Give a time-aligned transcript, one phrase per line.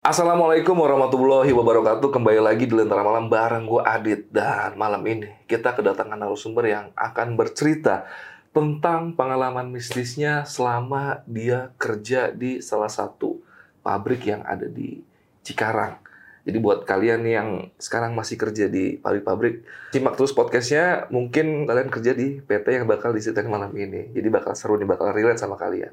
[0.00, 2.08] Assalamualaikum warahmatullahi wabarakatuh.
[2.08, 4.32] Kembali lagi di Lentera Malam bareng gue Adit.
[4.32, 8.08] Dan malam ini kita kedatangan narasumber yang akan bercerita
[8.48, 13.44] tentang pengalaman mistisnya selama dia kerja di salah satu
[13.84, 15.04] pabrik yang ada di
[15.44, 16.00] Cikarang.
[16.48, 21.12] Jadi buat kalian yang sekarang masih kerja di pabrik-pabrik, simak terus podcastnya.
[21.12, 24.08] Mungkin kalian kerja di PT yang bakal diceritain malam ini.
[24.16, 25.92] Jadi bakal seru nih, bakal relate sama kalian.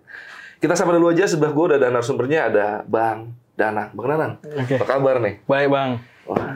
[0.64, 3.90] Kita sapa dulu aja, sebelah gue udah ada narasumbernya, ada Bang Danang.
[3.98, 4.78] Bang Danang, Oke.
[4.78, 5.42] apa kabar nih?
[5.50, 5.90] Baik bang.
[6.30, 6.54] Wah,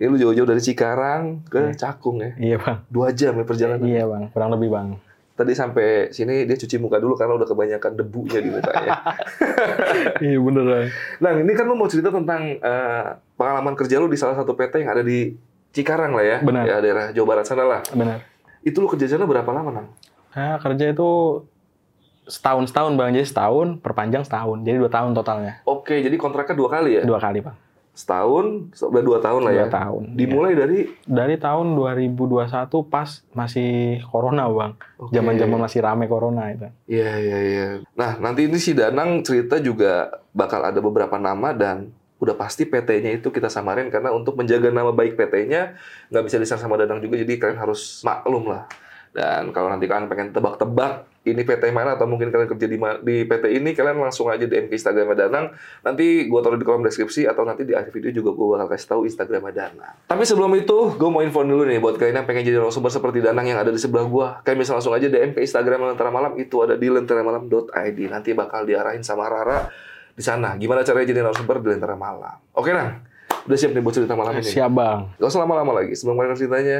[0.00, 2.32] ini lu jauh-jauh dari Cikarang ke Cakung ya.
[2.40, 2.78] Iya bang.
[2.88, 3.84] Dua jam ya perjalanan.
[3.84, 4.22] Iya bang.
[4.32, 4.96] Kurang lebih bang.
[5.36, 8.92] Tadi sampai sini dia cuci muka dulu karena udah kebanyakan debunya di mukanya.
[10.24, 10.86] iya bener bang.
[11.20, 13.04] nah, ini kan lu mau cerita tentang eh,
[13.36, 15.36] pengalaman kerja lu di salah satu PT yang ada di
[15.76, 16.36] Cikarang lah ya.
[16.40, 16.64] Benar.
[16.64, 17.84] Ya, daerah Jawa Barat sana lah.
[17.92, 18.24] Benar.
[18.64, 19.88] Itu lu kerja sana berapa lama, Nang?
[20.32, 21.44] Nah, kerja itu
[22.26, 23.14] setahun setahun bang.
[23.14, 24.66] Jadi setahun perpanjang setahun.
[24.66, 25.62] Jadi dua tahun totalnya.
[25.64, 27.02] Oke, jadi kontraknya dua kali ya?
[27.06, 27.56] Dua kali bang.
[27.96, 29.64] Setahun, udah dua tahun lah ya?
[29.64, 30.02] Dua tahun.
[30.20, 30.84] Dimulai dari...
[31.08, 34.76] Dari tahun 2021 pas masih corona bang.
[35.00, 35.16] Oke.
[35.16, 36.68] Zaman-zaman masih rame corona itu.
[36.92, 37.66] Iya, iya, iya.
[37.96, 41.88] Nah, nanti ini si Danang cerita juga bakal ada beberapa nama dan
[42.20, 45.76] udah pasti PT-nya itu kita samarin karena untuk menjaga nama baik PT-nya
[46.08, 48.68] nggak bisa disang sama Danang juga, jadi kalian harus maklum lah.
[49.16, 53.16] Dan kalau nanti kalian pengen tebak-tebak ini PT mana atau mungkin kalian kerja di, di
[53.26, 55.50] PT ini, kalian langsung aja DM ke Instagram Danang.
[55.82, 58.86] Nanti gue taruh di kolom deskripsi atau nanti di akhir video juga gue bakal kasih
[58.86, 59.94] tahu Instagram Danang.
[60.06, 63.18] Tapi sebelum itu, gue mau info dulu nih buat kalian yang pengen jadi narasumber seperti
[63.20, 64.26] Danang yang ada di sebelah gue.
[64.46, 67.98] Kalian bisa langsung aja DM ke Instagram Lentera Malam, itu ada di lenteramalam.id.
[68.06, 69.66] Nanti bakal diarahin sama Rara
[70.14, 70.54] di sana.
[70.54, 72.38] Gimana caranya jadi narasumber di Lentera Malam.
[72.54, 73.16] Oke, Nang?
[73.46, 74.42] Udah siap nih buat cerita malam ini?
[74.42, 74.98] Siap bang.
[75.22, 75.94] Gak usah lama-lama lagi.
[75.94, 76.78] Sebelum kalian ceritanya,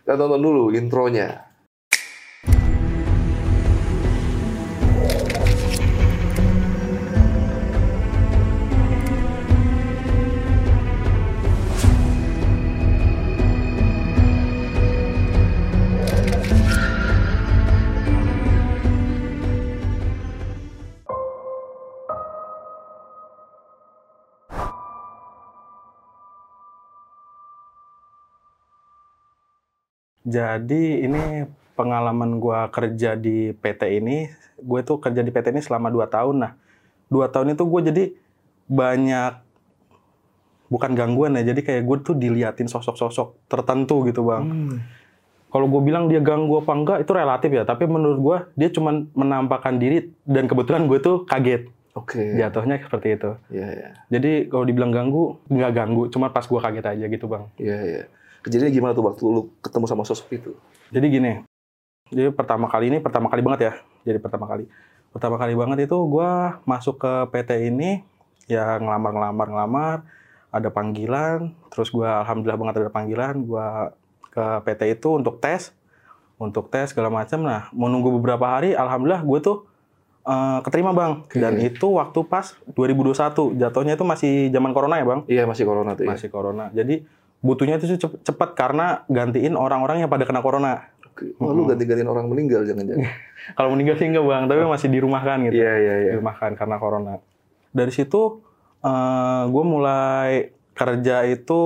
[0.00, 1.44] kita tonton dulu intronya.
[30.26, 31.46] Jadi ini
[31.78, 34.26] pengalaman gua kerja di PT ini,
[34.58, 36.36] gue tuh kerja di PT ini selama 2 tahun.
[36.42, 36.52] Nah,
[37.12, 38.04] 2 tahun itu gue jadi
[38.66, 39.32] banyak
[40.66, 44.44] bukan gangguan ya, jadi kayak gue tuh diliatin sosok-sosok tertentu gitu bang.
[45.46, 49.06] Kalau gue bilang dia ganggu apa enggak itu relatif ya, tapi menurut gue dia cuma
[49.14, 52.34] menampakkan diri dan kebetulan gue tuh kaget Oke.
[52.34, 53.30] jatuhnya seperti itu.
[53.54, 53.88] Iya, iya.
[54.10, 57.44] Jadi kalau dibilang ganggu nggak ganggu, cuma pas gue kaget aja gitu bang.
[57.62, 58.02] Iya, iya.
[58.46, 60.50] Kejadiannya gimana tuh waktu lu ketemu sama sosok itu?
[60.94, 61.32] Jadi gini,
[62.14, 63.72] jadi pertama kali ini pertama kali banget ya.
[64.06, 64.70] Jadi pertama kali,
[65.10, 66.30] pertama kali banget itu gue
[66.62, 68.06] masuk ke PT ini
[68.46, 69.96] ya ngelamar ngelamar ngelamar,
[70.54, 73.66] ada panggilan, terus gue alhamdulillah banget ada panggilan, gue
[74.30, 75.74] ke PT itu untuk tes,
[76.38, 77.42] untuk tes segala macam.
[77.42, 79.58] Nah, mau nunggu beberapa hari, alhamdulillah gue tuh
[80.22, 81.26] eh, keterima bang.
[81.26, 81.42] Oke.
[81.42, 85.20] Dan itu waktu pas 2021, jatuhnya itu masih zaman corona ya bang.
[85.26, 86.14] Iya, masih corona tuh ya.
[86.14, 86.70] Masih corona.
[86.70, 87.02] Jadi
[87.46, 90.90] butuhnya itu cep- cepat karena gantiin orang-orang yang pada kena corona.
[91.06, 91.32] Oke.
[91.38, 93.06] Wah, lu ganti-gantiin orang meninggal jangan-jangan.
[93.56, 95.54] Kalau meninggal sih enggak bang, tapi masih dirumahkan gitu.
[95.62, 96.12] Iya, iya, iya.
[96.18, 97.22] Dirumahkan karena corona.
[97.70, 98.42] Dari situ
[99.46, 101.62] gue mulai kerja itu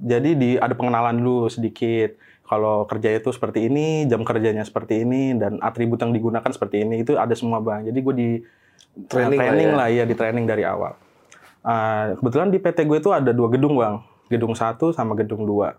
[0.00, 2.16] jadi di ada pengenalan dulu sedikit.
[2.44, 7.00] Kalau kerja itu seperti ini, jam kerjanya seperti ini, dan atribut yang digunakan seperti ini
[7.00, 7.88] itu ada semua bang.
[7.88, 8.30] Jadi gue di
[8.94, 9.74] Training lah ya.
[9.74, 10.94] lah ya, di training dari awal.
[11.66, 13.98] Ah, kebetulan di PT gue itu ada dua gedung bang,
[14.28, 15.76] gedung satu sama gedung dua.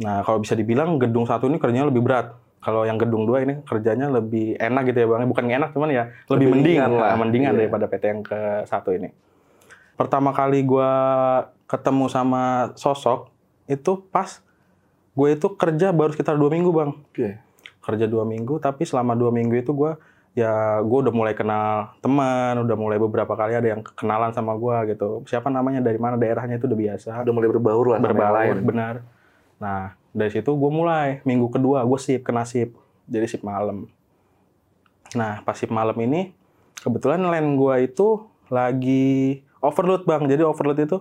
[0.00, 2.34] Nah kalau bisa dibilang gedung satu ini kerjanya lebih berat.
[2.62, 5.26] Kalau yang gedung dua ini kerjanya lebih enak gitu ya bang.
[5.26, 6.88] Bukan enak cuman ya lebih, Lebih mending lah.
[6.88, 7.58] Nah, mendingan Iya.
[7.58, 8.40] daripada PT yang ke
[8.70, 9.10] satu ini.
[9.98, 10.90] Pertama kali gue
[11.66, 13.32] ketemu sama sosok
[13.66, 14.42] itu pas
[15.12, 17.36] gue itu kerja baru sekitar dua minggu bang Oke.
[17.80, 19.92] kerja dua minggu tapi selama dua minggu itu gue
[20.32, 24.96] ya gue udah mulai kenal teman udah mulai beberapa kali ada yang kenalan sama gue
[24.96, 25.20] gitu.
[25.28, 27.10] Siapa namanya dari mana daerahnya itu udah biasa.
[27.20, 28.64] Udah mulai berbaur lah berbaur lain.
[28.64, 28.94] benar.
[29.60, 31.20] Nah dari situ gue mulai.
[31.28, 32.72] Minggu kedua gue sip kena sip.
[33.04, 33.92] Jadi sip malam.
[35.12, 36.32] Nah pas sip malam ini
[36.80, 40.24] kebetulan land gue itu lagi overload bang.
[40.32, 40.96] Jadi overload itu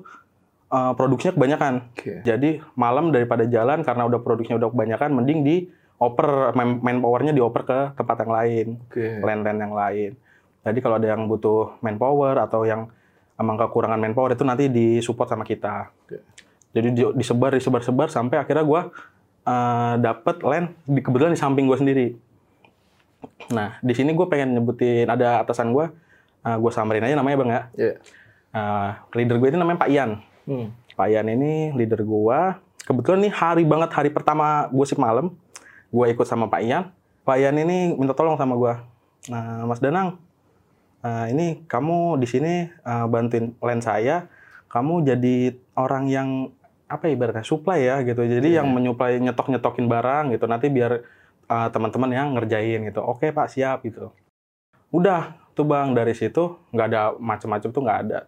[0.76, 1.74] eh, produksinya kebanyakan.
[1.96, 2.20] Oke.
[2.28, 5.56] jadi malam daripada jalan karena udah produksinya udah kebanyakan, mending di
[6.02, 9.22] oper main, main powernya dioper ke tempat yang lain, Oke.
[9.22, 10.12] land-land yang lain.
[10.66, 12.90] Jadi kalau ada yang butuh manpower atau yang
[13.38, 15.94] emang kekurangan manpower itu nanti disupport sama kita.
[16.06, 16.18] Oke.
[16.74, 18.82] Jadi di- disebar, disebar, sebar sampai akhirnya gue
[19.46, 22.08] eh, dapet land di kebetulan di samping gue sendiri.
[23.54, 25.86] Nah di sini gue pengen nyebutin ada atasan gue,
[26.42, 27.62] gue samarin aja namanya bang ya.
[27.78, 27.94] Iya.
[28.52, 30.20] Nah, leader gue itu namanya Pak Ian.
[30.44, 30.68] Hmm.
[30.96, 32.60] Pak Ian ini leader gua.
[32.84, 35.32] Kebetulan nih hari banget hari pertama gue sip malam,
[35.92, 36.84] gue ikut sama Pak Ian.
[37.22, 38.82] Pak Ian ini minta tolong sama gua.
[39.30, 40.18] Nah, Mas Danang,
[41.04, 44.26] eh, ini kamu di sini eh, bantuin line saya.
[44.66, 46.30] Kamu jadi orang yang
[46.88, 48.24] apa ya ibaratnya supply ya gitu.
[48.24, 48.64] Jadi Iya.
[48.64, 50.48] yang menyuplai nyetok nyetokin barang gitu.
[50.48, 51.04] Nanti biar
[51.46, 53.04] eh, teman-teman yang ngerjain gitu.
[53.04, 54.10] Oke Pak siap gitu.
[54.90, 58.20] Udah tuh bang dari situ nggak ada macam-macam tuh nggak ada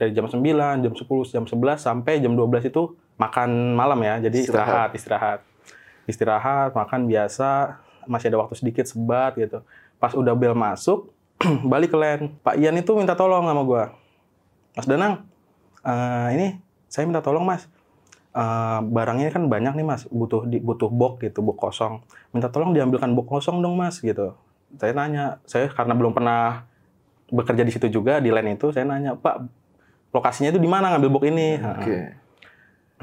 [0.00, 4.18] dari jam 9, jam 10, jam 11 sampai jam 12 itu makan malam ya.
[4.18, 4.90] Jadi Istirahat.
[4.96, 5.38] istirahat, istirahat.
[6.06, 9.62] Istirahat, makan biasa, masih ada waktu sedikit sebat gitu.
[10.02, 11.10] Pas udah bel masuk,
[11.72, 12.34] balik ke land.
[12.42, 13.84] Pak Ian itu minta tolong sama gua.
[14.74, 15.22] Mas Danang,
[15.84, 16.46] eh, ini
[16.90, 17.68] saya minta tolong Mas.
[18.32, 22.02] Eh, barangnya kan banyak nih Mas, butuh di, butuh box gitu, box kosong.
[22.34, 24.34] Minta tolong diambilkan box kosong dong Mas gitu.
[24.80, 26.64] Saya nanya, saya karena belum pernah
[27.28, 29.44] bekerja di situ juga di land itu, saya nanya, Pak,
[30.12, 31.48] lokasinya itu di mana ngambil box ini?
[31.60, 31.98] Oke.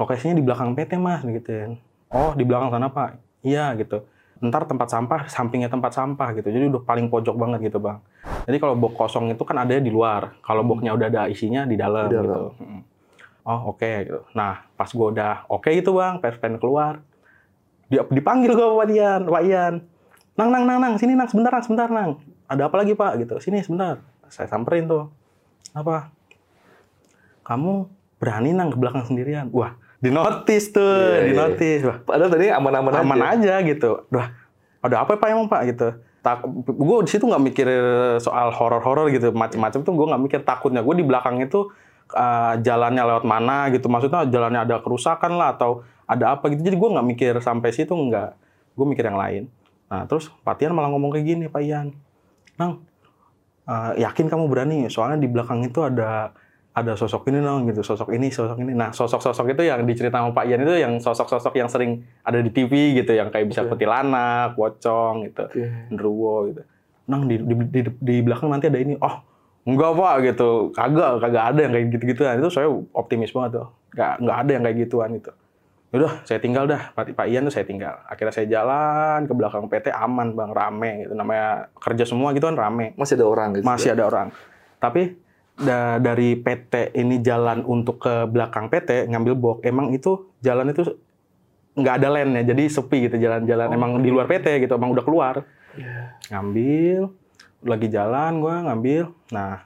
[0.00, 1.76] lokasinya di belakang PT mas gitu
[2.10, 3.18] oh di belakang sana pak.
[3.40, 4.04] Iya gitu.
[4.40, 6.48] Ntar tempat sampah sampingnya tempat sampah gitu.
[6.48, 8.00] Jadi udah paling pojok banget gitu bang.
[8.48, 10.36] Jadi kalau box kosong itu kan ada di luar.
[10.44, 12.26] Kalau boxnya udah ada isinya di dalam, Di dalam.
[12.26, 12.40] gitu.
[12.60, 12.82] Mm.
[13.48, 14.20] oh oke gitu.
[14.36, 17.00] Nah pas gue udah oke gitu bang pengen keluar
[17.90, 19.74] dia dipanggil gue Pak Ian Pak Ian
[20.38, 22.10] nang nang nang nang sini nang sebentar nang sebentar nang.
[22.50, 23.20] Ada apa lagi pak?
[23.22, 23.34] Gitu.
[23.38, 24.02] Sini sebentar.
[24.26, 25.06] Saya samperin tuh.
[25.70, 26.10] Apa?
[27.46, 27.86] Kamu
[28.18, 29.52] berani nang ke belakang sendirian?
[29.52, 31.26] Wah dinotis tuh Iya, iya.
[31.28, 33.04] dinotis wah Padahal tadi aman-aman aja.
[33.04, 33.90] aman aja gitu.
[34.08, 34.32] Wah,
[34.80, 35.88] ada apa ya, pak emang pak gitu.
[36.20, 37.68] Tak, gue di situ nggak mikir
[38.20, 40.84] soal horor-horor gitu, macem-macem tuh gue nggak mikir takutnya.
[40.84, 41.72] Gue di belakang itu
[42.12, 46.60] uh, jalannya lewat mana gitu, maksudnya jalannya ada kerusakan lah atau ada apa gitu.
[46.60, 48.36] Jadi gue nggak mikir sampai situ nggak.
[48.76, 49.48] Gue mikir yang lain.
[49.88, 51.96] Nah terus Pak Tian malah ngomong kayak gini, Pak Ian,
[52.60, 52.84] Nang,
[53.64, 54.88] uh, yakin kamu berani?
[54.92, 56.36] Soalnya di belakang itu ada
[56.80, 58.72] ada sosok ini nang gitu, sosok ini, sosok ini.
[58.72, 62.50] Nah, sosok-sosok itu yang diceritakan sama Pak Ian itu yang sosok-sosok yang sering ada di
[62.50, 63.76] TV gitu, yang kayak bisa Oke.
[63.76, 65.44] kuntilanak, pocong gitu,
[65.92, 66.62] genderuwo gitu.
[67.06, 68.96] Nang di, di, di, di belakang nanti ada ini.
[68.98, 69.20] Oh,
[69.68, 70.50] enggak Pak gitu.
[70.72, 72.38] Kagak, kagak ada yang kayak gitu-gituan.
[72.40, 73.68] Itu saya optimis banget tuh.
[73.92, 75.32] Enggak, enggak ada yang kayak gituan itu.
[75.90, 76.94] Yaudah, saya tinggal dah.
[76.94, 77.98] Pak, Pak Ian tuh saya tinggal.
[78.06, 81.18] Akhirnya saya jalan ke belakang PT aman bang, rame gitu.
[81.18, 83.66] Namanya kerja semua gitu kan rame Masih ada orang gitu.
[83.66, 84.30] masih ada orang.
[84.78, 85.18] Tapi
[85.60, 90.96] da- dari PT ini jalan untuk ke belakang PT ngambil box, emang itu jalan itu
[91.76, 93.70] nggak ada lane ya, jadi sepi gitu jalan-jalan.
[93.70, 95.34] Oh, emang di luar PT gitu, emang udah keluar.
[95.78, 96.18] Iya.
[96.34, 97.14] Ngambil,
[97.62, 99.14] lagi jalan gua ngambil.
[99.30, 99.64] Nah,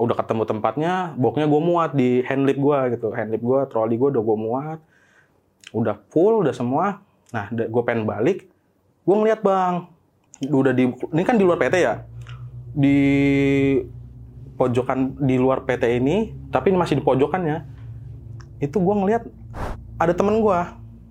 [0.00, 3.12] udah ketemu tempatnya, boxnya gue muat di handlip gua gitu.
[3.12, 4.78] Handlip gua, troli gua udah gue muat.
[5.76, 7.04] Udah full, udah semua.
[7.34, 8.48] Nah, gue pengen balik,
[9.02, 9.90] gue ngeliat bang,
[10.46, 12.06] udah di, ini kan di luar PT ya,
[12.70, 12.98] di
[14.56, 17.62] pojokan di luar PT ini, tapi ini masih di pojokannya,
[18.58, 19.22] itu gue ngeliat
[20.00, 20.60] ada temen gue.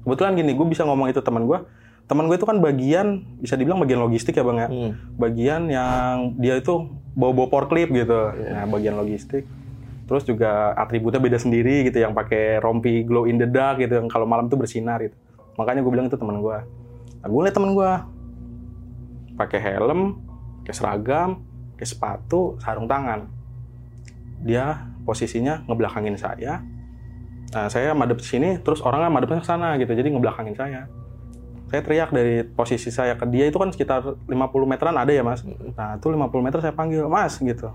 [0.06, 1.62] Kebetulan gini, gue bisa ngomong itu temen gue.
[2.06, 4.68] Temen gue itu kan bagian, bisa dibilang bagian logistik ya bang ya.
[4.70, 4.92] Hmm.
[5.18, 8.34] Bagian yang dia itu bawa-bawa forklift gitu.
[8.38, 8.62] Iya.
[8.62, 9.50] Nah, bagian logistik.
[10.06, 14.06] Terus juga atributnya beda sendiri gitu, yang pakai rompi glow in the dark gitu, yang
[14.06, 15.18] kalau malam tuh bersinar gitu.
[15.58, 16.58] Makanya gue bilang itu temen gue.
[17.22, 17.92] Nah, gue liat temen gue
[19.34, 20.22] pakai helm,
[20.62, 21.42] pakai seragam,
[21.74, 23.26] pakai sepatu, sarung tangan.
[24.44, 26.66] Dia posisinya ngebelakangin saya.
[27.54, 30.90] Nah, saya madep sini, terus orangnya madepnya ke sana gitu, jadi ngebelakangin saya.
[31.66, 34.30] Saya teriak dari posisi saya ke dia itu kan sekitar 50
[34.70, 35.42] meteran ada ya mas.
[35.74, 37.74] Nah itu 50 meter saya panggil, mas gitu.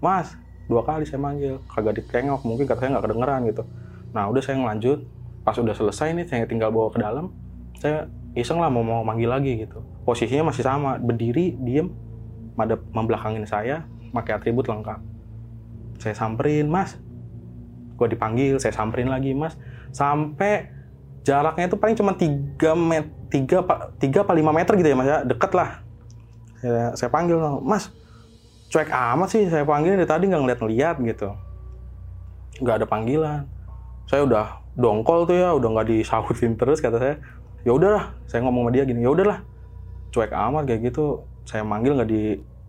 [0.00, 0.32] Mas,
[0.64, 3.62] dua kali saya manggil, kagak ditengok, mungkin kata saya nggak kedengeran gitu.
[4.16, 5.04] Nah udah saya ngelanjut,
[5.44, 7.36] pas udah selesai nih saya tinggal bawa ke dalam,
[7.76, 9.84] saya iseng lah mau mau manggil lagi gitu.
[10.08, 11.92] Posisinya masih sama, berdiri, diem,
[12.56, 13.84] madep membelakangin saya,
[14.16, 15.09] pakai atribut lengkap.
[16.00, 16.96] Saya samperin, mas.
[17.94, 19.54] Gue dipanggil, saya samperin lagi, mas.
[19.92, 20.80] Sampai
[21.20, 25.08] jaraknya itu paling cuma 3 met 3 apa 3 apa 5 meter gitu ya mas
[25.08, 25.18] ya.
[25.22, 25.70] Deket lah.
[26.60, 27.92] Saya, saya panggil mas
[28.70, 31.28] cuek amat sih saya panggil dari tadi nggak ngeliat-ngeliat gitu.
[32.62, 33.42] Nggak ada panggilan.
[34.06, 37.16] Saya udah dongkol tuh ya udah nggak disautin terus kata saya.
[37.66, 39.44] Ya udahlah saya ngomong sama dia gini ya udahlah
[40.10, 41.26] cuek amat kayak gitu.
[41.44, 42.10] Saya manggil nggak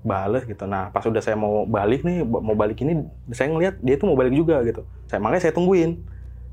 [0.01, 0.65] dibales gitu.
[0.65, 4.17] Nah pas udah saya mau balik nih mau balik ini saya ngeliat dia tuh mau
[4.17, 4.81] balik juga gitu.
[5.05, 6.01] Saya makanya saya tungguin.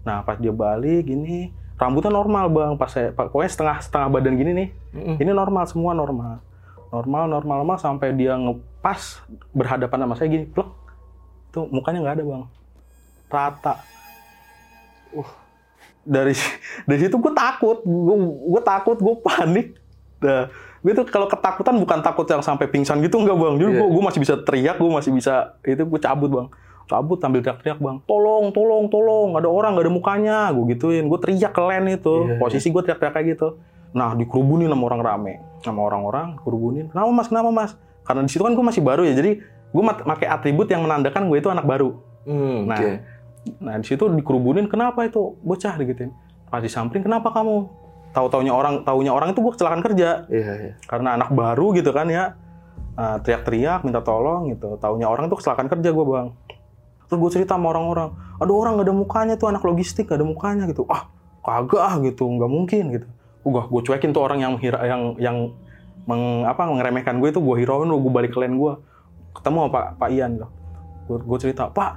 [0.04, 1.50] Nah pas dia balik gini
[1.80, 2.72] rambutnya normal bang.
[2.76, 4.68] Pas saya pokoknya setengah setengah badan gini nih.
[4.92, 5.16] Mm-mm.
[5.16, 6.44] ini normal semua normal.
[6.92, 9.24] Normal normal normal sampai dia ngepas
[9.56, 10.68] berhadapan sama saya gini plek.
[11.50, 12.42] Tuh mukanya nggak ada bang.
[13.32, 13.74] Rata.
[15.16, 15.30] Uh.
[16.04, 16.36] Dari
[16.88, 17.80] dari situ gue takut.
[17.80, 18.16] Gue
[18.52, 19.80] gue takut gue panik.
[20.20, 20.52] Nah
[20.88, 23.54] gue tuh kalau ketakutan bukan takut yang sampai pingsan gitu enggak bang.
[23.54, 23.78] Jadi Iya.
[23.78, 26.48] gue, gue masih bisa teriak gue masih bisa itu gue cabut bang.
[26.88, 28.00] Cabut sambil teriak-teriak bang.
[28.08, 30.38] Tolong tolong tolong ada orang nggak ada mukanya.
[30.50, 32.14] Gue gituin gue teriak ke len itu.
[32.24, 33.48] Iya, posisi gue teriak-teriak kayak gitu.
[33.90, 37.28] Nah dikerubunin sama orang rame sama orang-orang kerubunin kenapa mas?
[37.28, 37.70] Kenapa mas?
[38.02, 41.36] Karena di situ kan gue masih baru ya jadi gue pakai atribut yang menandakan gue
[41.36, 41.92] itu anak baru.
[42.24, 42.92] Hmm, Nah, oke.
[43.58, 45.36] nah di situ dikerubunin kenapa itu?
[45.38, 46.08] Bocah digituin
[46.48, 47.68] pas disamperin kenapa kamu
[48.12, 50.28] tahu taunya orang taunya orang itu gue kecelakaan kerja.
[50.28, 50.72] Iya, iya.
[50.88, 52.34] karena anak baru gitu kan ya.
[52.98, 54.74] Nah, teriak-teriak minta tolong gitu.
[54.82, 56.28] Taunya orang itu kecelakaan kerja gue bang.
[57.06, 60.26] Terus gue cerita sama orang-orang ada orang nggak ada mukanya tuh anak logistik nggak ada
[60.26, 60.82] mukanya gitu.
[60.90, 61.06] Ah
[61.46, 62.26] kagak ah gitu.
[62.26, 63.06] Nggak mungkin gitu.
[63.46, 65.36] Udah, gue cuekin tuh orang yang yang yang
[66.08, 68.72] meng, apa mengeremehkan gue itu gue hirauin gue balik ke line gue
[69.36, 71.92] ketemu sama Pak Pak Ian gue, gue cerita Pak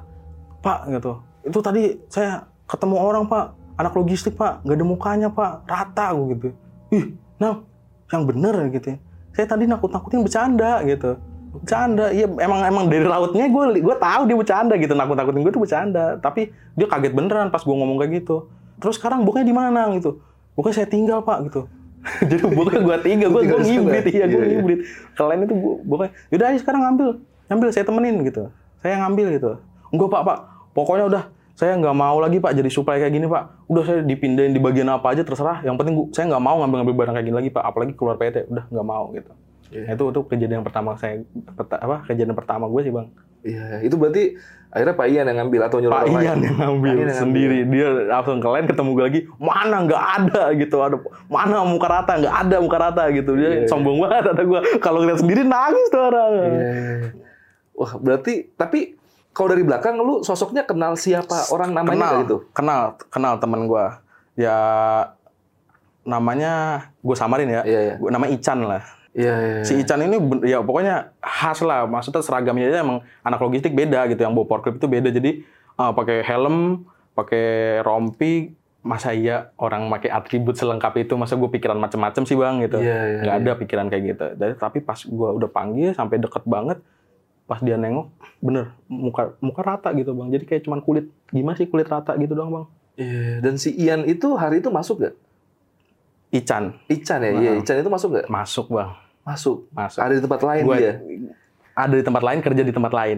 [0.62, 1.12] Pak gitu.
[1.41, 3.46] Itu tadi saya ketemu orang Pak
[3.81, 4.61] anak logistik Pak.
[4.61, 5.65] Nggak ada mukanya Pak.
[5.65, 6.47] Rata gue gitu.
[6.93, 7.05] Ih
[7.41, 7.65] nah
[8.13, 8.97] yang bener gitu ya.
[9.33, 11.17] Saya tadi nakut-nakutin bercanda gitu.
[11.51, 12.13] Bercanda.
[12.13, 14.93] Iya emang emang dari rautnya gue gue tahu dia bercanda gitu.
[14.93, 16.05] Nakut-nakutin gue tuh bercanda.
[16.21, 18.47] Tapi dia kaget beneran pas gue ngomong kayak gitu.
[18.77, 20.21] Terus sekarang boknya di mana gitu?
[20.53, 21.65] Boknya saya tinggal pak gitu.
[22.29, 23.29] Jadi boknya gue tinggal.
[23.33, 24.05] Gue gue ngibrit.
[24.09, 24.57] Iya gue Iya, iya.
[24.59, 24.79] ngibrit.
[25.17, 25.53] Kalian itu
[25.88, 27.09] boknya yaudah ayo sekarang ngambil.
[27.50, 28.43] Ngambil saya temenin gitu.
[28.83, 29.51] Saya ngambil gitu.
[29.89, 30.38] Enggak pak pak.
[30.71, 31.23] Pokoknya udah
[31.62, 33.70] saya nggak mau lagi pak jadi supply kayak gini pak.
[33.70, 35.62] Udah saya dipindahin di bagian apa aja terserah.
[35.62, 37.62] Yang penting gua- saya nggak mau ngambil ngambil barang kayak gini lagi pak.
[37.62, 39.30] Apalagi keluar PT udah nggak mau gitu.
[39.70, 39.86] Iya.
[39.86, 41.22] Nah, itu itu kejadian pertama saya
[41.53, 43.08] peta- apa kejadian pertama gue sih bang.
[43.46, 44.24] Iya, itu berarti
[44.74, 46.25] akhirnya Pak Ian yang ngambil atau nyuruh Pak orang lain?
[46.25, 47.60] Ian yang ngambil Pak Ian yang sendiri.
[47.70, 49.20] Dia langsung ke lain ketemu gue lagi.
[49.38, 50.75] Mana nggak ada gitu.
[50.82, 50.98] Ada
[51.30, 52.12] mana muka rata?
[52.18, 53.32] Nggak ada muka rata gitu.
[53.38, 53.70] Dia iya.
[53.70, 56.32] sombong banget ada gue kalau ngeliat sendiri nangis tuh orang.
[56.34, 56.74] Iya.
[57.77, 59.00] Wah, berarti tapi
[59.31, 61.47] kalau dari belakang lu sosoknya kenal siapa?
[61.55, 62.38] Orang namanya kenal gitu?
[62.51, 63.85] kenal kenal teman gue
[64.35, 64.57] ya
[66.03, 67.61] namanya gue samarin ya.
[67.63, 67.95] Iya, iya.
[67.95, 68.83] Gua- nama Ican lah.
[69.11, 69.63] Iya, iya.
[69.67, 71.88] si Ican ini ya pokoknya khas lah.
[71.88, 74.19] Maksudnya seragamnya aja emang anak logistik beda gitu.
[74.19, 75.09] Yang bawa forklift itu beda.
[75.13, 75.31] Jadi
[75.79, 81.13] uh, pakai helm pakai rompi masa iya orang pakai atribut selengkap itu?
[81.15, 82.83] Masa gue pikiran macem-macem sih bang gitu.
[82.83, 83.43] Iya, iya, nggak iya.
[83.47, 84.25] ada pikiran kayak gitu.
[84.35, 86.83] Jadi, tapi pas gue udah panggil sampai deket banget
[87.51, 88.08] pas dia nengok
[88.39, 92.31] bener muka muka rata gitu bang jadi kayak cuman kulit gimana sih kulit rata gitu
[92.31, 95.15] doang bang Iya, dan si Ian itu hari itu masuk nggak?
[96.31, 97.51] Ican Ican ya, iya.
[97.51, 97.60] Nah.
[97.60, 98.27] Ican itu masuk nggak?
[98.27, 98.91] masuk bang
[99.22, 99.58] Masuk.
[99.70, 100.93] masuk Ada di tempat lain Gua dia.
[101.72, 103.17] ada di tempat lain kerja di tempat lain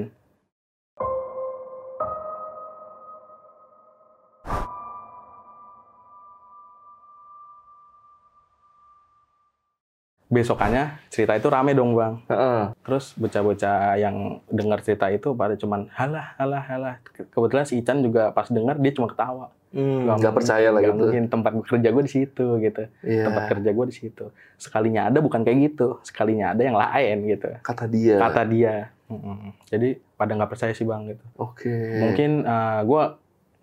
[10.33, 12.61] besokannya cerita itu rame dong bang Heeh.
[12.81, 14.15] terus bocah-bocah yang
[14.47, 18.75] dengar cerita itu pada cuman halah halah halah Ke- kebetulan si Ican juga pas dengar
[18.75, 21.01] dia cuma ketawa Hmm, nggak mungkin- percaya lah nggak gitu.
[21.03, 23.23] mungkin tempat kerja gue di situ gitu Iya.
[23.25, 24.25] tempat kerja gue di situ
[24.55, 28.17] sekalinya ada bukan kayak gitu sekalinya ada yang lain gitu Kata dia.
[28.19, 29.49] kata dia Mm-mm.
[29.65, 31.73] jadi pada nggak percaya sih bang gitu Oke.
[31.99, 32.45] mungkin
[32.83, 33.03] gue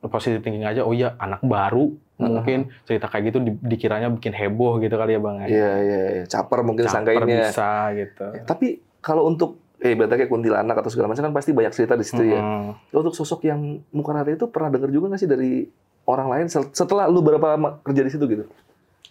[0.03, 4.77] positive thinking aja oh iya anak baru mungkin cerita kayak gitu di- dikiranya bikin heboh
[4.77, 5.47] gitu kali ya bang ya.
[5.49, 6.25] Iya, iya, iya.
[6.25, 7.49] Caper mungkin Caper sangkainnya.
[7.49, 8.67] bisa gitu Tapi
[9.01, 12.21] kalau untuk eh berarti kayak kuntilanak atau segala macam kan pasti banyak cerita di situ
[12.29, 12.37] ya.
[12.37, 12.93] Mm-mm.
[12.93, 15.65] Untuk sosok yang muka rata itu pernah dengar juga nggak sih dari
[16.05, 18.45] orang lain setelah lu berapa lama kerja di situ gitu?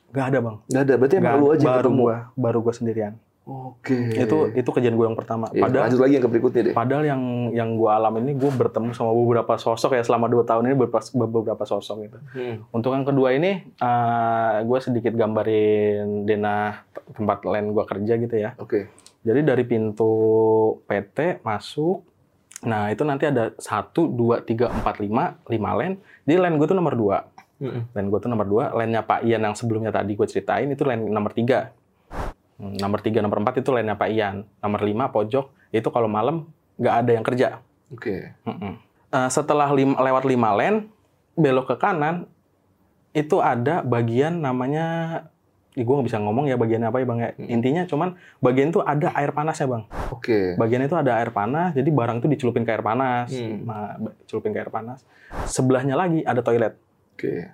[0.10, 0.94] Nggak ada bang Nggak ada.
[1.02, 2.02] Berarti emang lu aja baru ketemu.
[2.02, 4.14] gua baru gua sendirian Oke.
[4.14, 6.74] itu itu kejadian gue yang pertama Iya, padahal lanjut lagi yang berikutnya deh.
[6.74, 10.66] padahal yang yang gue alami ini gue bertemu sama beberapa sosok ya selama dua tahun
[10.66, 12.56] ini beberapa, beberapa sosok gitu Hmm.
[12.70, 13.74] untuk yang kedua ini
[14.62, 18.86] gue sedikit gambarin denah tempat lain gue kerja gitu ya Oke.
[19.20, 20.12] Jadi dari pintu
[20.86, 22.08] PT masuk,
[22.62, 26.00] nah itu nanti ada satu, dua, tiga, empat, lima, lima line.
[26.24, 27.28] Jadi line gue tuh nomor dua.
[27.60, 27.92] Mm-mm.
[27.92, 28.72] Line gue tuh nomor dua.
[28.72, 31.76] Line-nya Pak Ian yang sebelumnya tadi gue ceritain itu line nomor tiga.
[32.60, 34.44] Hmm, Nomor tiga, nomor empat itu line-nya Pak Ian.
[34.60, 36.44] Nomor lima pojok itu kalau malam
[36.76, 37.48] nggak ada yang kerja.
[37.90, 38.36] Oke.
[38.44, 38.76] Mm-mm.
[39.10, 40.92] Eh, setelah lim- lewat lima line,
[41.34, 42.28] belok ke kanan
[43.10, 44.86] itu ada bagian namanya,
[45.74, 47.30] ih, gue nggak bisa ngomong ya bagian apa ya bang ya.
[47.42, 47.48] Mm.
[47.50, 50.54] Intinya cuman bagian itu ada air panasnya bang Oke.
[50.62, 53.34] bagian itu ada air panas, jadi barang itu dicelupin ke air panas.
[53.34, 53.66] Hmm.
[53.66, 53.98] Nah,
[54.30, 55.02] celupin ke air panas.
[55.50, 56.78] Sebelahnya lagi ada toilet.
[57.18, 57.50] Oke.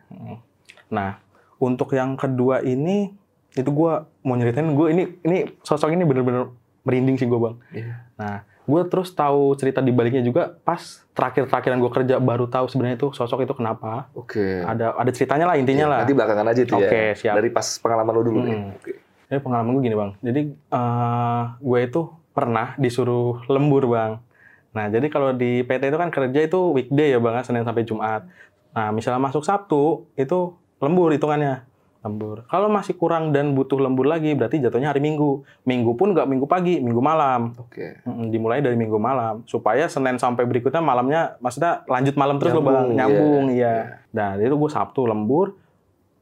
[0.91, 1.23] Nah,
[1.55, 3.15] untuk yang kedua ini,
[3.55, 6.51] itu gua mau nyeritain, gue ini ini sosok ini bener-bener
[6.85, 7.55] merinding sih gue bang.
[7.73, 7.93] Iya.
[8.15, 12.97] Nah, gue terus tahu cerita di baliknya juga pas terakhir-terakhiran gue kerja baru tahu sebenarnya
[13.01, 14.09] itu sosok itu kenapa.
[14.13, 14.61] Oke.
[14.61, 15.99] Ada ada ceritanya lah intinya Iya, lah.
[16.05, 16.79] Nanti belakangan aja itu ya.
[16.85, 17.33] Oke, siap.
[17.37, 18.55] Dari pas pengalaman lu dulu nih.
[18.57, 18.77] Hmm.
[18.77, 18.91] Oke.
[19.25, 20.11] Ini pengalaman gue gini bang.
[20.21, 22.01] Jadi eh, gue itu
[22.33, 24.21] pernah disuruh lembur bang.
[24.75, 28.27] Nah jadi kalau di PT itu kan kerja itu weekday ya bang, Senin sampai Jumat.
[28.75, 31.63] Nah misalnya masuk Sabtu itu lembur hitungannya.
[32.05, 32.45] Lembur.
[32.45, 35.41] Kalau masih kurang dan butuh lembur lagi, berarti jatuhnya hari Minggu.
[35.65, 37.57] Minggu pun nggak Minggu pagi, Minggu malam.
[37.57, 37.97] Oke.
[38.05, 42.61] Mm, Dimulai dari Minggu malam supaya Senin sampai berikutnya malamnya, maksudnya lanjut malam terus loh
[42.61, 43.75] Nyambung, bang, nyambung, iya, iya.
[44.13, 45.57] Nah itu gue Sabtu lembur,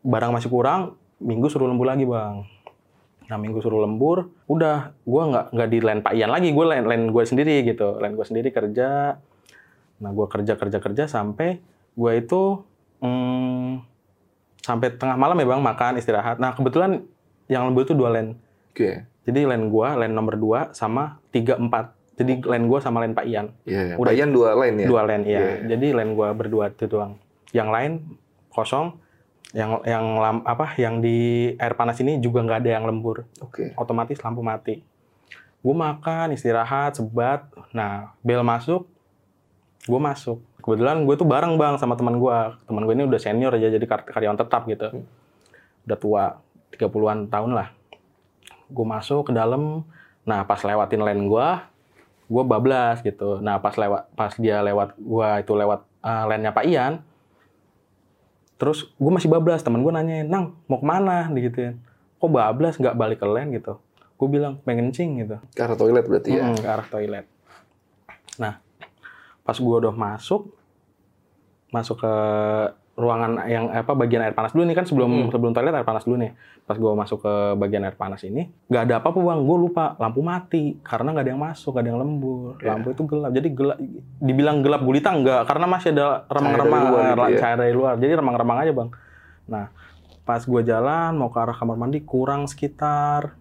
[0.08, 2.48] barang masih kurang, Minggu suruh lembur lagi bang.
[3.28, 6.88] Nah Minggu suruh lembur, udah gue nggak nggak di line Pak Ian lagi, gue line
[6.88, 9.20] line gue sendiri gitu, line gue sendiri kerja.
[10.00, 11.60] Nah gue kerja kerja kerja sampai
[11.94, 12.64] gue itu
[13.04, 13.93] mm,
[14.64, 16.40] sampai tengah malam ya bang makan istirahat.
[16.40, 17.04] Nah kebetulan
[17.52, 18.40] yang lembur itu dua line.
[18.72, 19.06] Oke.
[19.24, 22.20] Jadi line gua, line nomor 2 sama 3 4.
[22.20, 23.48] Jadi line gua sama line Pak Ian.
[23.64, 23.96] Iya.
[23.96, 24.12] Udah.
[24.12, 24.88] Udah Ian dua line ya.
[24.88, 25.40] Dua line iya.
[25.40, 25.54] Iya.
[25.76, 27.16] Jadi line gua berdua itu doang.
[27.56, 27.92] Yang lain
[28.52, 29.00] kosong.
[29.54, 33.24] Yang yang lam- apa yang di air panas ini juga nggak ada yang lembur.
[33.40, 33.72] Oke.
[33.80, 34.84] Otomatis lampu mati.
[35.64, 37.48] Gua makan, istirahat, sebat.
[37.72, 38.90] Nah, bel masuk.
[39.88, 40.44] Gua masuk.
[40.64, 42.56] Kebetulan gue tuh bareng bang sama teman gua.
[42.64, 44.88] Teman gue ini udah senior aja jadi kar- karyawan tetap gitu.
[44.96, 45.04] Hmm.
[45.84, 46.24] Udah tua,
[46.72, 47.68] 30-an tahun lah.
[48.72, 49.84] Gue masuk ke dalam.
[50.24, 51.68] Nah, pas lewatin line gua,
[52.32, 53.44] gue bablas gitu.
[53.44, 57.04] Nah, pas lewat pas dia lewat gua itu lewat uh, line-nya Pak Ian,
[58.56, 59.60] terus gue masih bablas.
[59.60, 61.76] Temen gue nanyain, "Nang, mau ke mana?" digituin.
[62.24, 63.84] Kok bablas nggak balik ke line gitu?
[64.16, 65.36] Gue bilang pengen kencing gitu.
[65.52, 66.48] Ke arah toilet berarti ya.
[66.48, 67.26] Mm, ke arah toilet.
[68.40, 68.63] Nah,
[69.44, 70.52] pas gue udah masuk,
[71.70, 72.14] masuk ke
[72.94, 75.30] ruangan yang apa bagian air panas dulu nih kan sebelum Hmm.
[75.34, 76.32] sebelum toilet air panas dulu nih.
[76.64, 79.40] Pas gue masuk ke bagian air panas ini, nggak ada apa-apa bang.
[79.44, 82.54] Gue lupa lampu mati karena nggak ada yang masuk, nggak ada yang lembur.
[82.62, 82.78] Ya.
[82.78, 83.32] Lampu itu gelap.
[83.34, 83.78] Jadi gelap.
[84.22, 87.40] Dibilang gelap gulita nggak karena masih ada remang-remang dari luar gitu ya.
[87.42, 87.94] cahaya dari luar.
[87.98, 88.90] Jadi remang-remang aja bang.
[89.44, 89.66] Nah,
[90.24, 93.36] pas gue jalan mau ke arah kamar mandi kurang sekitar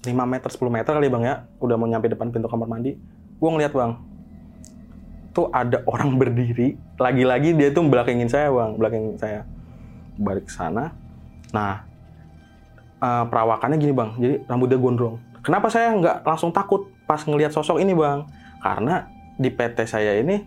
[0.00, 2.96] 5 meter 10 meter kali bang ya udah mau nyampe depan pintu kamar mandi
[3.36, 4.00] gue ngeliat bang
[5.40, 9.40] tuh ada orang berdiri lagi-lagi dia tuh belakangin saya bang belakangin saya
[10.20, 10.92] balik ke sana
[11.50, 11.88] nah
[13.00, 17.80] eh, perawakannya gini bang jadi rambutnya gondrong kenapa saya nggak langsung takut pas ngelihat sosok
[17.80, 18.28] ini bang
[18.60, 19.08] karena
[19.40, 20.44] di PT saya ini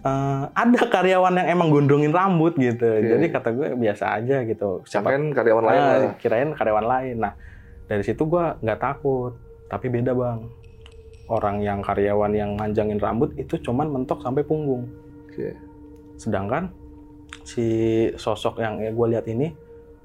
[0.00, 3.10] eh, ada karyawan yang emang gondrongin rambut gitu Oke.
[3.10, 6.14] jadi kata gue biasa aja gitu siapa Siapa karyawan lain lah.
[6.16, 7.16] kirain karyawan lain.
[7.18, 7.34] Nah,
[7.90, 9.34] dari situ gua nggak takut.
[9.66, 10.46] Tapi beda bang.
[11.30, 14.90] Orang yang karyawan yang manjangin rambut itu cuman mentok sampai punggung.
[15.30, 15.54] Oke.
[16.18, 16.74] Sedangkan
[17.46, 17.66] si
[18.18, 19.54] sosok yang gue lihat ini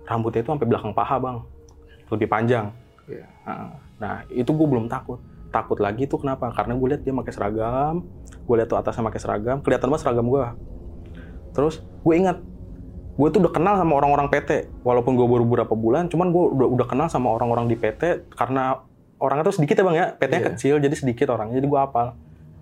[0.06, 1.38] rambutnya itu sampai belakang paha bang,
[2.14, 2.70] lebih panjang.
[3.10, 3.26] Iya.
[3.50, 5.20] Nah, Nah, itu gue belum takut.
[5.52, 6.52] Takut lagi tuh kenapa?
[6.52, 10.28] Karena gue lihat dia pakai seragam, gue lihat tuh atasnya pakai seragam, kelihatan banget seragam
[10.28, 10.46] gue.
[11.56, 12.44] Terus gue ingat,
[13.16, 16.68] gue tuh udah kenal sama orang-orang PT, walaupun gue baru beberapa bulan, cuman gue udah,
[16.76, 18.84] udah kenal sama orang-orang di PT karena
[19.20, 20.48] orangnya tuh sedikit ya bang ya, PT-nya Iya.
[20.54, 22.08] kecil jadi sedikit orangnya, jadi gue hafal.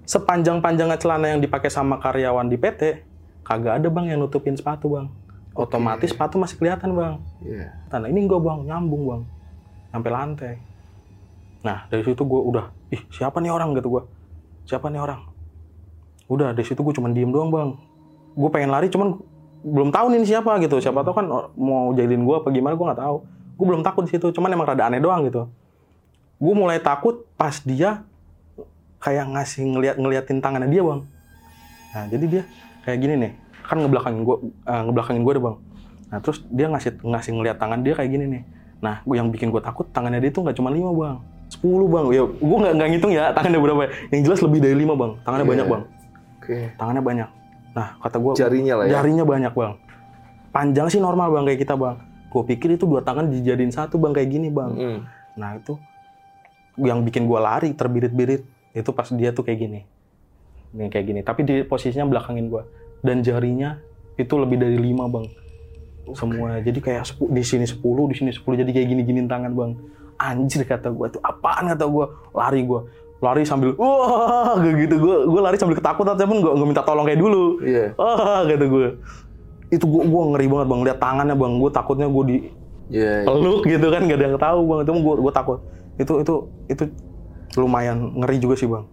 [0.03, 3.07] Sepanjang-panjangnya celana yang dipakai sama karyawan di PT,
[3.41, 5.07] kagak ada bang yang nutupin sepatu bang.
[5.53, 7.15] Otomatis sepatu masih kelihatan bang.
[7.45, 7.67] Iya.
[7.93, 9.21] Nah ini enggak bang, nyambung bang.
[9.93, 10.53] Sampai lantai.
[11.63, 14.03] Nah dari situ gue udah, ih siapa nih orang gitu gue.
[14.67, 15.21] Siapa nih orang?
[16.27, 17.69] Udah dari situ gue cuma diem doang bang.
[18.33, 19.21] Gue pengen lari cuman
[19.63, 20.81] belum tahu nih siapa gitu.
[20.83, 23.15] Siapa tahu kan mau jahilin gue apa gimana gue nggak tahu.
[23.53, 25.45] Gue belum takut di situ, cuman emang rada aneh doang gitu.
[26.43, 28.03] Gue mulai takut pas dia
[28.99, 30.99] kayak ngasih ngeliat ngeliatin tangannya dia bang.
[31.93, 32.43] Nah jadi dia
[32.83, 33.31] kayak gini nih,
[33.63, 35.55] kan ngebelakangin gue, ngebelakangin gue deh bang.
[36.09, 38.41] Nah terus dia ngasih ngasih ngeliat tangan dia kayak gini nih.
[38.79, 41.15] Nah gua- yang bikin gue takut tangannya dia tuh nggak cuma lima bang,
[41.49, 42.05] 10 bang.
[42.11, 43.81] Ya gue nggak nggak ngitung ya tangannya berapa.
[44.11, 45.11] Yang jelas lebih dari lima bang.
[45.21, 45.51] Tangannya Iya.
[45.53, 45.83] banyak bang.
[46.37, 46.57] Oke.
[46.75, 47.29] Tangannya banyak.
[47.71, 48.91] Nah kata gue Jarinya lah ya.
[48.93, 49.73] jarinya banyak bang.
[50.51, 51.95] Panjang sih normal bang kayak kita bang.
[52.27, 54.71] Gue pikir itu dua tangan dijadiin satu bang kayak gini bang.
[54.71, 54.97] Mm-mm.
[55.33, 55.79] Nah itu
[56.77, 59.81] yang bikin gua lari terbirit-birit itu pas dia tuh kayak gini,
[60.73, 61.21] Nih, kayak gini.
[61.21, 62.65] Tapi di posisinya belakangin gua.
[63.05, 63.77] Dan jarinya
[64.17, 65.29] itu lebih dari lima bang,
[66.17, 66.57] semua.
[66.63, 69.71] Jadi kayak di sini 10, di sini 10 jadi kayak gini-giniin tangan bang.
[70.17, 71.21] Anjir kata gua tuh.
[71.21, 72.09] Apaan kata gua?
[72.33, 72.89] Lari gua.
[73.21, 74.95] Lari sambil wah gitu.
[74.97, 77.61] Gua gua lari sambil ketakutan tapi gua nggak minta tolong kayak dulu.
[77.61, 77.93] Iya.
[77.99, 78.89] wah kata gua.
[79.69, 80.81] Itu gua gua ngeri banget bang.
[80.89, 81.53] Lihat tangannya bang.
[81.61, 82.37] Gua takutnya gua di
[82.91, 83.23] Iya.
[83.23, 83.27] iya.
[83.27, 84.79] peluk gitu kan gak ada yang tahu bang.
[84.83, 85.59] Itu gue gue takut
[86.01, 86.35] itu itu
[86.69, 86.83] itu
[87.57, 88.85] lumayan ngeri juga sih bang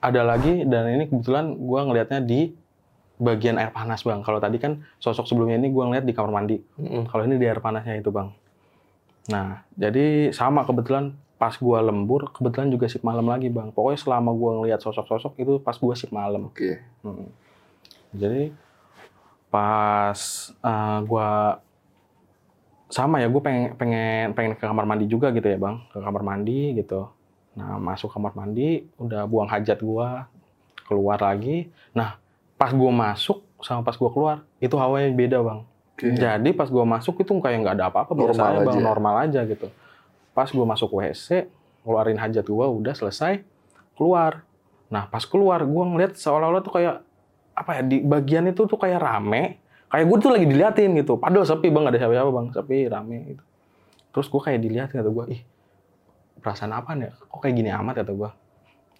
[0.00, 2.56] ada lagi dan ini kebetulan gue ngelihatnya di
[3.20, 6.56] bagian air panas bang kalau tadi kan sosok sebelumnya ini gue ngeliat di kamar mandi
[6.80, 7.04] Mm-mm.
[7.12, 8.32] kalau ini di air panasnya itu bang.
[9.28, 13.72] Nah, jadi sama kebetulan pas gua lembur, kebetulan juga shift malam lagi bang.
[13.72, 16.52] Pokoknya selama gua ngelihat sosok-sosok itu pas gua shift malam.
[16.52, 16.84] Oke.
[17.00, 17.32] Hmm.
[18.12, 18.52] Jadi
[19.48, 20.20] pas
[20.52, 21.58] eh, gua
[22.90, 26.26] sama ya, gue pengen pengen pengen ke kamar mandi juga gitu ya bang, ke kamar
[26.26, 27.06] mandi gitu.
[27.54, 30.26] Nah, masuk kamar mandi, udah buang hajat gua,
[30.90, 31.70] keluar lagi.
[31.94, 32.18] Nah,
[32.58, 35.60] pas gua masuk sama pas gua keluar, itu hawanya beda, Bang.
[35.94, 36.18] Oke.
[36.18, 38.82] Jadi pas gua masuk itu kayak nggak ada apa-apa biasa Normal aja, Bang, aja.
[38.82, 39.68] normal aja gitu.
[40.36, 41.50] Pas gua masuk WC,
[41.82, 43.42] ngeluarin hajat gua udah selesai,
[43.94, 44.46] keluar.
[44.90, 47.06] Nah, pas keluar gua ngeliat seolah-olah tuh kayak
[47.60, 49.60] apa ya di bagian itu tuh kayak rame,
[49.92, 51.20] kayak gue tuh lagi diliatin gitu.
[51.20, 53.44] Padahal sepi bang, ada siapa-siapa bang, sepi rame gitu.
[54.16, 55.40] Terus gue kayak diliatin kata gue, ih
[56.40, 57.12] perasaan apa nih?
[57.28, 58.30] Kok kayak gini amat kata gue.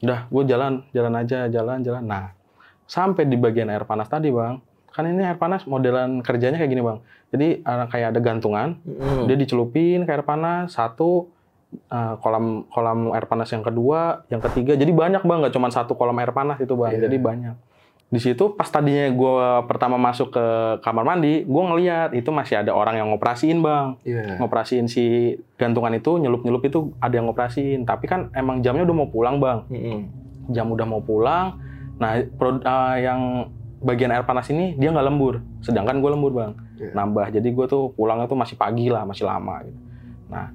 [0.04, 2.04] Udah, gue jalan, jalan aja, jalan, jalan.
[2.04, 2.36] Nah,
[2.84, 6.82] sampai di bagian air panas tadi bang, kan ini air panas modelan kerjanya kayak gini
[6.82, 6.98] bang.
[7.30, 9.24] Jadi ada- kayak ada gantungan, Mm.
[9.24, 11.30] dia dicelupin ke air panas satu
[11.70, 14.74] eh, kolam kolam air panas yang kedua, yang ketiga.
[14.74, 16.98] Jadi banyak bang, nggak cuma satu kolam air panas itu bang.
[16.98, 17.06] Iya.
[17.06, 17.54] Jadi banyak.
[18.10, 19.38] Di situ pas tadinya gue
[19.70, 20.44] pertama masuk ke
[20.82, 24.42] kamar mandi, gue ngeliat itu masih ada orang yang ngoperasiin bang, Iya.
[24.42, 25.04] ngoperasiin si
[25.54, 27.86] gantungan itu nyelup nyelup itu ada yang ngoperasiin.
[27.86, 29.62] Tapi kan emang jamnya udah mau pulang bang,
[30.50, 31.54] jam udah mau pulang.
[32.02, 33.46] Nah pro- eh, yang
[33.80, 36.96] bagian air panas ini dia nggak lembur, sedangkan gue lembur bang Iya.
[36.96, 37.26] nambah.
[37.28, 39.60] Jadi gue tuh pulangnya tuh masih pagi lah, masih lama.
[39.60, 39.78] Gitu.
[40.32, 40.48] Nah,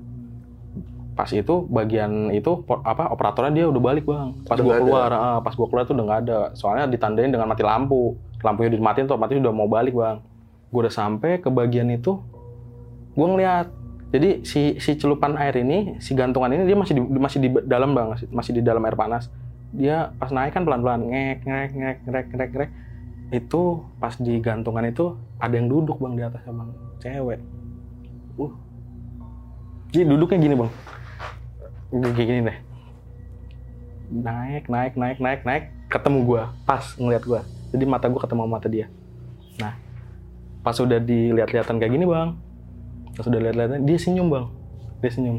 [1.14, 4.34] pas itu bagian itu apa operatornya dia udah balik bang.
[4.50, 6.40] Pas gue keluar, ah, pas gue keluar tuh udah nggak ada.
[6.58, 8.18] Soalnya ditandain dengan mati lampu.
[8.42, 10.18] Lampunya dimatiin tuh otomatis udah mau balik bang.
[10.74, 12.18] Gue udah sampai ke bagian itu,
[13.14, 13.70] gue ngeliat.
[14.14, 17.94] Jadi si si celupan air ini, si gantungan ini dia masih di, masih di dalam
[17.94, 19.30] bang, masih, masih di dalam air panas.
[19.76, 22.70] Dia pas naik kan pelan-pelan ngek ngek ngek ngek ngek ngek.
[23.34, 26.70] Itu pas di gantungan itu ada yang duduk bang di atasnya bang,
[27.02, 27.40] cewek.
[28.38, 28.54] Uh.
[29.90, 30.72] Jadi duduknya gini bang,
[31.90, 32.58] kayak gini deh.
[34.12, 37.42] Naik naik naik naik naik, ketemu gua, pas ngeliat gua.
[37.74, 38.92] Jadi mata gua ketemu mata dia.
[39.58, 39.74] Nah,
[40.62, 42.38] pas udah dilihat-lihatan kayak gini bang,
[43.16, 44.46] pas udah lihat-lihatan dia senyum bang,
[45.02, 45.38] dia senyum.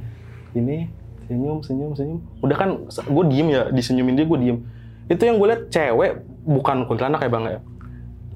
[0.57, 0.88] Ini
[1.29, 2.18] senyum senyum senyum.
[2.40, 4.59] Udah kan gue diem ya, disenyumin dia gue diem.
[5.07, 7.61] Itu yang gue lihat cewek bukan kuntilanak ya bang ya.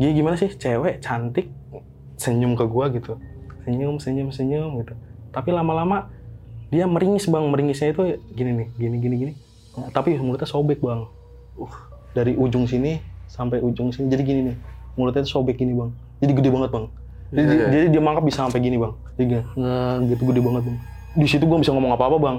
[0.00, 1.52] Dia gimana sih cewek cantik
[2.16, 3.20] senyum ke gua gitu,
[3.68, 4.96] senyum senyum senyum gitu.
[5.28, 6.08] Tapi lama-lama
[6.72, 9.32] dia meringis bang, meringisnya itu gini nih, gini gini gini.
[9.76, 11.04] Nah, tapi mulutnya sobek bang.
[11.60, 11.68] Uh,
[12.16, 12.96] dari ujung sini
[13.28, 14.56] sampai ujung sini jadi gini nih,
[14.96, 15.92] mulutnya sobek gini bang.
[16.24, 16.86] Jadi gede banget bang.
[17.30, 17.66] Jadi, Iya, iya.
[17.68, 18.92] jadi dia mangkap bisa sampai gini bang.
[19.20, 20.78] Jadi gini, nah, gitu gede banget bang.
[21.12, 22.38] Di situ gua bisa ngomong apa-apa bang.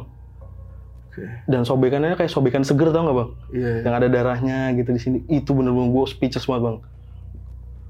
[1.11, 1.23] Oke.
[1.45, 3.29] Dan sobekannya kayak sobekan seger tau nggak bang?
[3.53, 3.71] Iya.
[3.83, 6.77] yang ada darahnya gitu di sini itu bener-bener gue speechless banget bang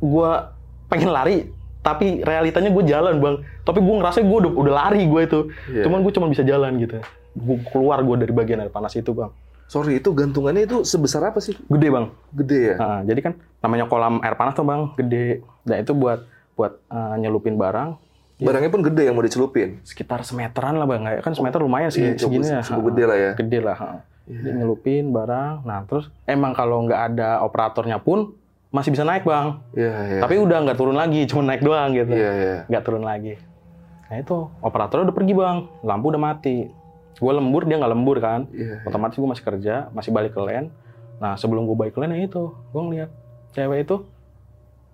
[0.02, 0.30] gue
[0.88, 1.38] pengen lari
[1.80, 5.84] tapi realitanya gue jalan bang tapi gue ngerasa gue udah, udah lari gue itu Iya.
[5.86, 7.02] cuman gue cuma bisa jalan gitu
[7.34, 9.32] gue keluar gue dari bagian air panas itu bang
[9.66, 11.56] Sorry, itu gantungannya itu sebesar apa sih?
[11.56, 12.76] gede bang Gede ya?
[12.76, 17.16] Nah, jadi kan namanya kolam air panas tuh bang gede nah itu buat buat eh,
[17.18, 17.96] nyelupin barang
[18.38, 19.78] Barangnya pun gede yang mau dicelupin.
[19.82, 23.18] sekitar semeteran lah bang kan semeter lumayan sih Iya, cukup- segini ya cukup gede lah
[23.18, 23.32] ya.
[23.34, 23.92] gede lah ha.
[24.24, 24.40] Iya.
[24.42, 28.34] Dia nyelupin barang nah terus emang kalau nggak ada operatornya pun
[28.72, 30.22] masih bisa naik bang Iya, iya.
[30.24, 32.16] Tapi udah nggak turun lagi, cuma naik doang gitu.
[32.16, 32.56] Iya, iya.
[32.72, 33.36] Nggak turun lagi.
[34.08, 36.68] Nah itu, operatornya udah pergi bang, lampu udah mati.
[37.20, 38.48] Gue lembur, dia nggak lembur kan.
[38.52, 38.88] Iya.
[38.88, 40.72] Otomatis gue masih kerja, masih balik ke LAN.
[41.20, 43.12] Nah sebelum gue balik ke LAN ya itu, gue ngeliat
[43.52, 44.08] cewek itu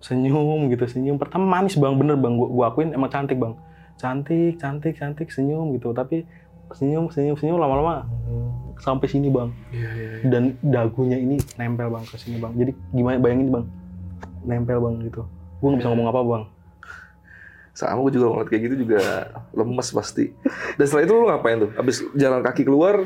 [0.02, 1.18] senyum gitu, senyum.
[1.22, 3.54] Pertama manis bang, bener bang, gue gua akuin emang cantik bang.
[3.98, 5.94] Cantik, cantik, cantik, senyum gitu.
[5.94, 6.26] Tapi
[6.76, 8.04] senyum, senyum, senyum lama-lama
[8.82, 9.50] sampai sini bang.
[9.74, 10.10] Iya, iya.
[10.28, 12.54] Dan dagunya ini nempel bang ke sini bang.
[12.58, 13.66] Jadi gimana bayangin bang,
[14.44, 15.22] nempel bang gitu.
[15.64, 16.44] Gue nggak bisa ngomong apa bang.
[17.78, 19.02] Sama gue juga ngeliat kayak gitu juga
[19.54, 20.34] lemes pasti.
[20.76, 21.72] Dan setelah itu lu ngapain tuh?
[21.78, 23.06] Abis jalan kaki keluar,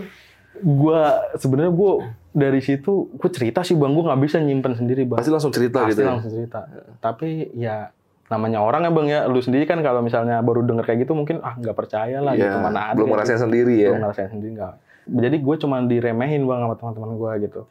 [0.62, 5.19] Gua sebenarnya gua dari situ gue cerita sih bang, gue nggak bisa nyimpen sendiri bang.
[5.19, 6.12] pasti langsung cerita Pasti gitu ya?
[6.12, 6.60] langsung cerita.
[7.00, 7.91] Tapi ya
[8.32, 11.44] namanya orang ya bang ya, lu sendiri kan kalau misalnya baru denger kayak gitu mungkin
[11.44, 12.96] ah nggak percaya lah Iya, gitu mana ada.
[12.96, 13.44] belum kayak ngerasain gitu.
[13.44, 13.89] sendiri ya?
[13.91, 14.74] Belum ngerasain sendiri nggak.
[15.12, 17.62] Jadi gue cuma diremehin bang sama teman-teman gue gitu.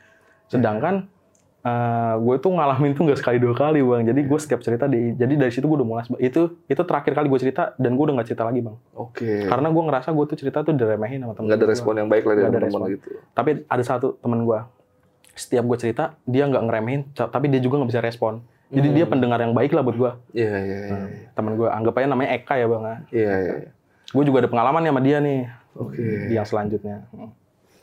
[0.47, 1.09] Sedangkan
[1.61, 4.03] eh gue tuh ngalamin tuh nggak sekali dua kali bang.
[4.05, 7.29] Jadi gue setiap cerita di, jadi dari situ gue udah mulai itu itu terakhir kali
[7.29, 8.77] gue cerita dan gue udah nggak cerita lagi bang.
[8.93, 9.45] Oke.
[9.45, 11.73] Karena gue ngerasa gue tuh cerita tuh diremehin sama temen Nggak ada gua.
[11.73, 13.09] respon yang baik lah dari teman-teman gitu.
[13.31, 14.59] Tapi ada satu temen gue,
[15.33, 18.41] setiap gue cerita dia nggak ngeremehin, tapi dia juga nggak bisa respon.
[18.71, 18.97] Jadi Hmm.
[18.97, 20.13] dia pendengar yang baik lah buat gue.
[20.33, 20.99] Iya, iya, iya.
[21.35, 22.83] Temen gue, anggap aja namanya Eka ya bang.
[23.11, 23.55] Iya, iya.
[24.09, 26.03] Gue juga ada pengalaman sama dia nih Oke.
[26.31, 27.03] di yang selanjutnya.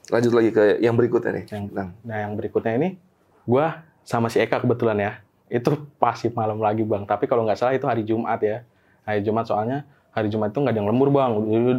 [0.07, 1.45] Lanjut lagi ke yang berikutnya nih.
[1.51, 2.95] Yang- Nah, Nah yang berikutnya ini,
[3.43, 3.65] gue
[4.03, 5.11] sama si Eka kebetulan ya,
[5.47, 5.67] itu
[5.99, 7.03] pasti malam lagi bang.
[7.03, 8.63] Tapi kalau nggak salah itu hari Jumat ya.
[9.03, 11.31] Hari Jumat soalnya hari Jumat itu nggak ada yang lembur bang.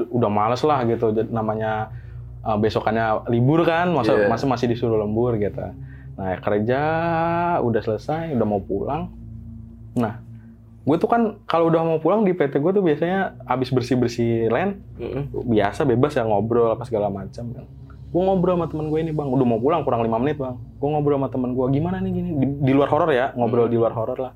[0.08, 1.16] Udah males lah gitu.
[1.24, 1.88] Namanya
[2.40, 4.28] uh, besokannya libur kan, masa Iya.
[4.28, 5.64] masa masih disuruh lembur gitu.
[6.18, 6.80] Nah kerja
[7.62, 9.14] udah selesai, udah mau pulang.
[9.94, 10.18] Nah
[10.88, 14.48] gue tuh kan kalau udah mau pulang di PT gue tuh biasanya abis bersih bersih
[14.48, 15.28] land mm-mm.
[15.44, 17.54] biasa bebas ya ngobrol apa segala macam.
[18.08, 20.56] Gue ngobrol sama teman gue ini bang udah mau pulang kurang lima menit bang.
[20.80, 22.30] Gue ngobrol sama teman gue gimana nih gini?
[22.40, 23.72] Di, di luar horor ya ngobrol Hmm.
[23.72, 24.32] di luar horor lah.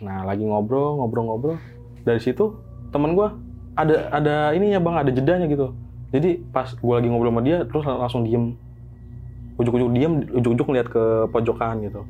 [0.00, 1.56] Nah lagi ngobrol ngobrol ngobrol.
[2.02, 2.56] Dari situ
[2.90, 3.28] teman gue
[3.76, 5.76] ada ada ininya bang ada jedanya gitu.
[6.10, 8.56] Jadi pas gue lagi ngobrol sama dia terus langsung diem
[9.60, 12.02] ujuk-ujuk diem ujuk-ujuk ngeliat ke pojokan gitu.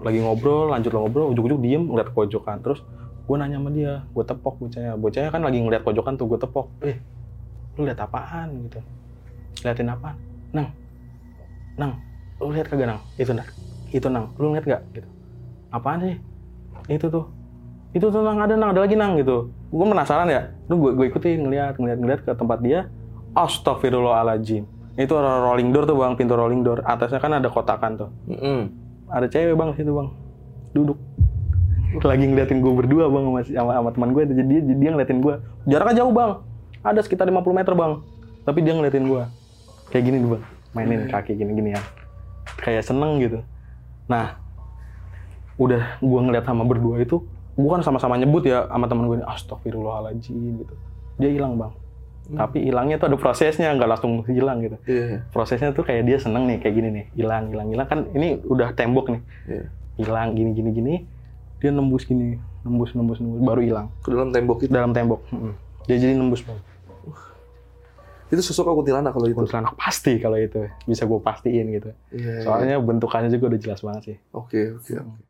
[0.00, 2.64] Lagi ngobrol lanjut ngobrol ujuk-ujuk diem ngeliat ke pojokan.
[2.64, 2.80] Terus
[3.28, 4.92] gue nanya sama dia gue tepok bocahnya.
[4.96, 6.66] Bocahnya kan lagi ngeliat pojokan tuh gue tepok.
[6.80, 6.96] Eh
[7.76, 8.48] lu lihat apaan?
[8.66, 8.80] Gitu.
[9.60, 10.16] Liatin apaan?
[10.56, 10.68] Nang
[11.76, 12.00] nang
[12.40, 13.48] lu lihat kagak nang itu nang
[13.92, 14.82] itu nang lu lihat gak?
[14.96, 15.08] Gitu.
[15.68, 16.16] Apaan sih?
[16.88, 17.28] Itu tuh.
[17.92, 19.52] Itu tuh nang ada nang ada lagi nang gitu.
[19.68, 20.48] Gue penasaran ya.
[20.72, 22.88] Lu gue, gue ikutin ngeliat ngeliat ngeliat ke tempat dia.
[23.30, 26.12] Astagfirullahaladzim itu rolling door tuh bang.
[26.14, 26.84] Pintu rolling door.
[26.84, 28.08] Atasnya kan ada kotakan tuh.
[28.28, 28.68] Mm-mm.
[29.10, 30.08] ada cewek bang situ bang.
[30.70, 30.98] Duduk.
[32.06, 35.34] Lagi ngeliatin gue berdua bang sama, sama, sama teman gue jadi dia, dia ngeliatin gue
[35.66, 36.30] jaraknya jauh bang.
[36.86, 37.92] Ada sekitar 50 meter bang.
[38.46, 39.22] Tapi dia ngeliatin gue
[39.90, 40.42] kayak gini bang.
[40.70, 41.82] Mainin kaki gini-gini ya.
[42.62, 43.42] Kayak seneng gitu.
[44.06, 44.38] Nah
[45.58, 47.20] udah gue ngeliat sama berdua itu
[47.58, 50.74] gue kan sama-sama nyebut ya sama teman gue astagfirullahaladzim gitu.
[51.18, 51.72] Dia hilang bang
[52.32, 55.26] tapi hilangnya tuh ada prosesnya nggak langsung hilang gitu Iya.
[55.28, 58.70] prosesnya tuh kayak dia seneng nih kayak gini nih hilang hilang hilang kan ini udah
[58.70, 59.64] tembok nih Iya.
[59.98, 60.94] hilang gini gini gini
[61.58, 64.70] dia nembus gini nembus nembus nembus baru hilang Ke dalam tembok itu.
[64.70, 65.52] dalam tembok Mm-mm.
[65.84, 66.60] dia jadi nembus bang
[68.30, 69.34] Itu sosok kuntilanak kalau itu.
[69.34, 72.42] kuntilanak pasti kalau itu bisa gue pastiin gitu Iya.
[72.42, 75.22] soalnya bentukannya juga udah jelas banget sih Oke, oke, oke.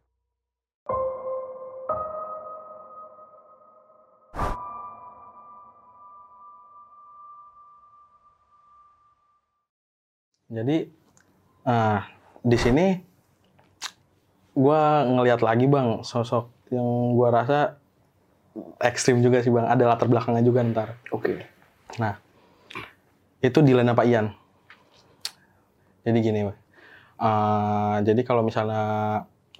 [10.51, 10.91] Jadi
[11.65, 12.11] ah
[12.43, 12.87] di sini
[14.59, 14.83] gue
[15.15, 17.79] ngelihat lagi bang sosok yang gue rasa
[18.83, 21.47] ekstrim juga sih bang ada latar belakangnya juga ntar Oke.
[21.99, 22.15] Nah,
[23.43, 24.31] itu di Pak Ian.
[26.07, 26.57] Jadi gini, Pak.
[27.21, 28.85] Eh, jadi kalau misalnya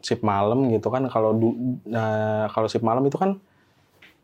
[0.01, 1.35] shift malam gitu kan, kalau
[1.89, 3.37] eh, kalau shift malam itu kan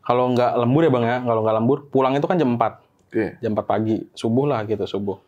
[0.01, 2.79] kalau nggak lembur ya bang ya, kalau nggak lembur pulang itu kan jam 4,
[3.11, 3.25] Oke.
[3.43, 5.19] jam 4 pagi, subuh lah gitu subuh.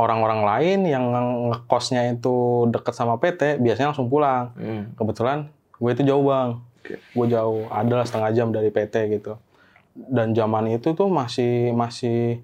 [0.00, 1.04] Orang-orang lain yang
[1.52, 4.56] ngekosnya itu deket sama PT biasanya langsung pulang.
[4.56, 4.96] Hmm.
[4.96, 6.94] Kebetulan gue itu jauh bang, Oke.
[6.96, 9.36] gue jauh, ada setengah jam dari PT gitu.
[9.92, 12.40] Dan zaman itu tuh masih masih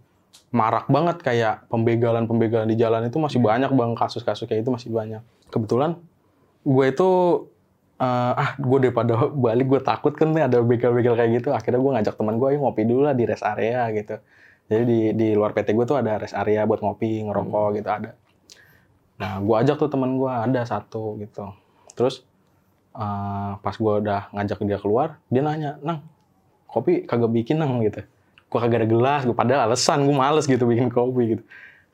[0.52, 5.22] marak banget kayak pembegalan-pembegalan di jalan itu masih banyak bang kasus-kasus kayak itu masih banyak.
[5.48, 5.96] Kebetulan
[6.66, 7.08] gue itu
[7.96, 11.48] eh, ah gue daripada balik gue takut kan nih ada begal-begal kayak gitu.
[11.56, 14.20] Akhirnya gue ngajak teman gue, ayo ngopi dulu lah di rest area gitu.
[14.66, 18.10] Jadi di di luar PT gue tuh ada rest area buat ngopi, ngerokok gitu ada.
[19.16, 21.54] Nah, gue ajak tuh teman gue ada satu gitu.
[21.94, 22.26] Terus
[22.98, 26.02] eh, pas gue udah ngajak dia keluar, dia nanya, nang
[26.66, 28.02] kopi kagak bikin nang gitu.
[28.50, 31.42] Gue kagak ada gelas, gue padahal alasan gue males gitu bikin kopi gitu.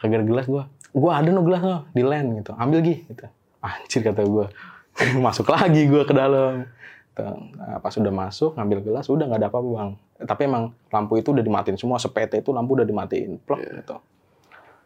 [0.01, 0.65] Kagak ada gelas gue,
[0.97, 3.25] gue ada no gelas no di land gitu, ambil gih gitu.
[3.63, 4.47] Anjir kata gue,
[5.25, 6.67] masuk lagi gue ke dalam.
[7.13, 9.91] Nah, pas udah masuk ngambil gelas udah nggak ada apa-apa bang.
[10.25, 13.97] Tapi emang lampu itu udah dimatiin semua, sepete itu lampu udah dimatiin, plok gitu.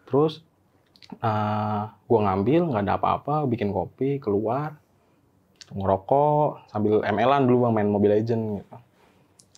[0.07, 0.44] Terus
[1.22, 4.75] eh gue ngambil nggak ada apa-apa, bikin kopi keluar,
[5.70, 8.77] ngerokok sambil ML-an dulu bang main Mobile Legend gitu.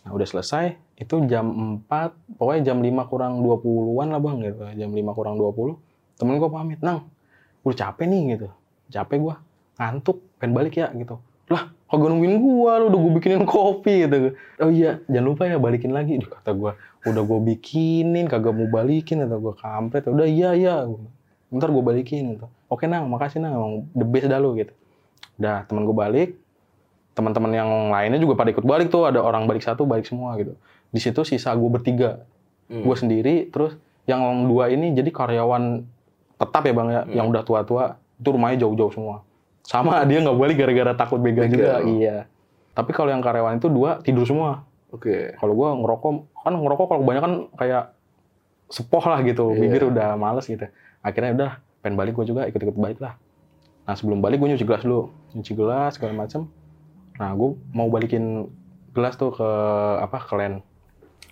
[0.05, 1.53] Nah udah selesai, itu jam
[1.85, 4.63] 4, pokoknya jam 5 kurang 20-an lah bang gitu.
[4.77, 5.77] Jam 5 kurang 20,
[6.17, 7.09] temen gue pamit, Nang,
[7.61, 8.49] gue capek nih gitu.
[8.89, 9.35] Capek gue,
[9.77, 11.21] ngantuk, pengen balik ya gitu.
[11.53, 14.37] Lah, kagak nungguin gue, lu udah gue bikinin kopi gitu.
[14.61, 16.21] Oh iya, jangan lupa ya balikin lagi.
[16.21, 16.73] Duh, kata gue,
[17.09, 19.25] udah gue bikinin, kagak mau balikin.
[19.25, 20.05] Kata gue, kampret.
[20.05, 20.85] Udah iya, iya.
[21.49, 22.47] Ntar gue balikin gitu.
[22.69, 24.77] Oke Nang, makasih Nang, emang the best dah lu gitu.
[25.41, 26.37] Udah, temen gue balik,
[27.17, 30.55] teman-teman yang lainnya juga pada ikut balik tuh ada orang balik satu balik semua gitu
[30.89, 32.23] di situ sisa gue bertiga
[32.69, 32.85] Hmm.
[32.85, 33.75] gue sendiri terus
[34.05, 35.83] yang dua ini jadi karyawan
[36.37, 37.13] tetap ya bang ya Hmm.
[37.17, 39.25] yang udah tua-tua itu rumahnya jauh-jauh semua
[39.69, 42.25] sama dia nggak balik gara-gara takut begal juga iya.
[42.73, 44.65] Tapi kalau yang karyawan itu dua tidur semua.
[44.89, 45.37] Oke.
[45.37, 47.93] kalau gue ngerokok kan ngerokok kalau kebanyakan kayak
[48.67, 49.61] sepoh lah gitu Iya.
[49.61, 50.65] bibir udah males gitu.
[50.99, 53.21] Akhirnya udah pengen balik gue juga ikut-ikut balik lah.
[53.85, 55.13] Nah sebelum balik gue nyuci gelas dulu.
[55.33, 56.49] Nyuci gelas segala macem.
[57.17, 58.49] Nah gue mau balikin
[58.97, 59.49] gelas tuh ke
[60.01, 60.65] apa ke len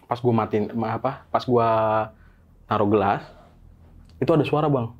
[0.04, 1.68] pas gue matiin ma- apa pas gue
[2.66, 3.24] naruh gelas
[4.18, 4.92] itu ada suara bang.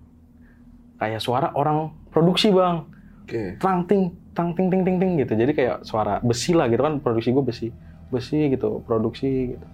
[0.97, 2.89] Kayak suara orang produksi bang
[3.27, 3.59] Oke.
[3.59, 5.35] tang ting tang ting ting ting ting gitu.
[5.35, 7.69] Jadi kayak suara besi lah gitu kan produksi gue besi
[8.07, 9.67] besi gitu produksi gitu.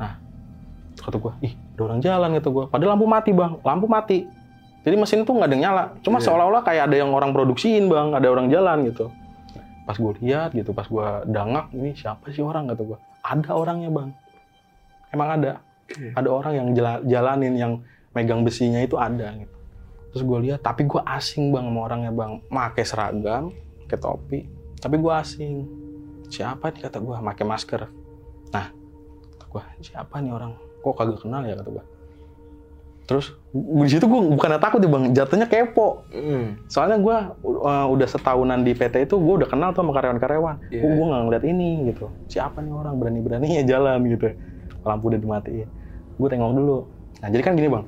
[0.00, 0.16] Nah
[0.96, 3.52] kata gue ih ada orang jalan gitu gue padahal lampu mati bang.
[3.60, 4.24] Lampu mati.
[4.82, 5.84] Jadi mesin tuh nggak ada yang nyala.
[6.00, 6.26] Cuma Iya.
[6.26, 8.16] seolah-olah kayak ada yang orang produksiin bang.
[8.16, 9.12] Ada orang jalan gitu.
[9.84, 12.72] Pas gue lihat gitu pas gue dangak ini siapa sih orang?
[12.72, 14.10] kata gue ada orangnya bang.
[15.12, 15.52] Emang ada.
[15.82, 16.08] Oke.
[16.16, 17.72] ada orang yang jala- jalanin yang
[18.16, 19.52] megang besinya itu ada gitu
[20.12, 22.32] terus gue lihat tapi gue asing bang sama orangnya bang.
[22.46, 23.52] Pakai seragam
[23.84, 24.40] pakai topi
[24.78, 25.54] tapi gue asing.
[26.28, 27.80] Siapa nih kata gue pakai masker.
[28.52, 28.66] Nah
[29.36, 30.52] kata gue siapa nih orang?
[30.84, 31.84] Kok kagak kenal ya kata gue
[33.02, 36.06] terus di situ gue bukan takut ya bang jatuhnya kepo.
[36.14, 36.56] Hmm.
[36.70, 40.56] soalnya gue uh, udah setahunan di PT itu gue udah kenal tuh sama karyawan-karyawan.
[40.70, 42.08] Kok gue nggak ngeliat ini gitu.
[42.30, 42.96] Siapa nih orang?
[43.02, 44.32] Berani-beraninya jalan gitu.
[44.86, 45.68] Lampu udah dimatiin.
[46.16, 46.78] Gue tengok dulu.
[47.20, 47.84] Nah jadi kan gini bang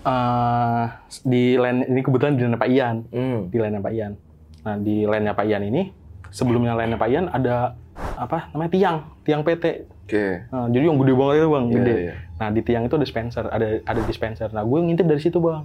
[0.00, 0.84] Eh,
[1.28, 3.52] di line ini kebetulan di line Pak Ian Hmm.
[3.52, 4.12] di line Pak Ian
[4.60, 5.92] nah di line Pak Ian ini
[6.28, 7.76] sebelumnya line Pak Ian ada
[8.16, 10.42] apa namanya tiang tiang PT Oke.
[10.50, 12.14] Nah, jadi yang gede banget itu bang Iya, gede iya.
[12.34, 14.48] Nah di tiang itu ada dispenser, ada ada dispenser.
[14.50, 15.62] Nah gue ngintip dari situ bang,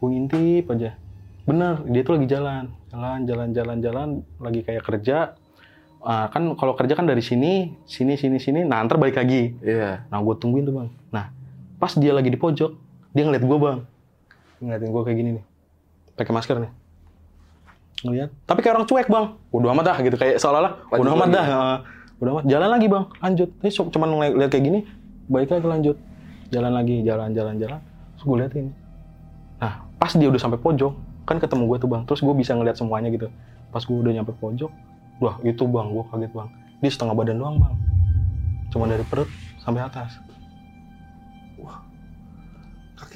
[0.00, 0.90] gue ngintip aja.
[1.44, 4.08] Bener, dia tuh lagi jalan, jalan, jalan, jalan, jalan,
[4.40, 5.36] lagi kayak kerja.
[6.00, 8.62] Ah, kan kalau kerja kan dari sini, sini, sini, sini.
[8.62, 9.58] Nah ntar balik lagi.
[9.60, 10.06] Iya.
[10.08, 10.88] Nah gue tungguin tuh bang.
[11.12, 11.28] Nah
[11.76, 12.72] pas dia lagi di pojok,
[13.16, 13.78] dia ngeliat gue bang,
[14.60, 15.44] ngeliatin gue kayak gini nih,
[16.20, 16.72] pakai masker nih.
[18.04, 19.32] Ngeliat, tapi kayak orang cuek bang.
[19.56, 21.44] Udah amat dah gitu, kayak seolah-olah udah amat dah.
[21.48, 21.78] Ah,
[22.20, 23.48] udah amat, jalan lagi bang, lanjut.
[23.64, 24.84] Ini cuman ngeliat kayak gini,
[25.32, 25.96] balik lagi lanjut.
[26.52, 27.80] Jalan lagi, jalan, jalan, jalan.
[28.14, 28.66] Terus gue liatin.
[29.58, 30.92] Nah, pas dia udah sampai pojok,
[31.24, 32.04] kan ketemu gue tuh bang.
[32.04, 33.32] Terus gue bisa ngeliat semuanya gitu.
[33.72, 34.70] Pas gue udah nyampe pojok,
[35.24, 36.48] wah itu bang, gue kaget bang.
[36.84, 37.74] Dia setengah badan doang bang.
[38.70, 39.26] Cuma dari perut
[39.64, 40.20] sampai atas.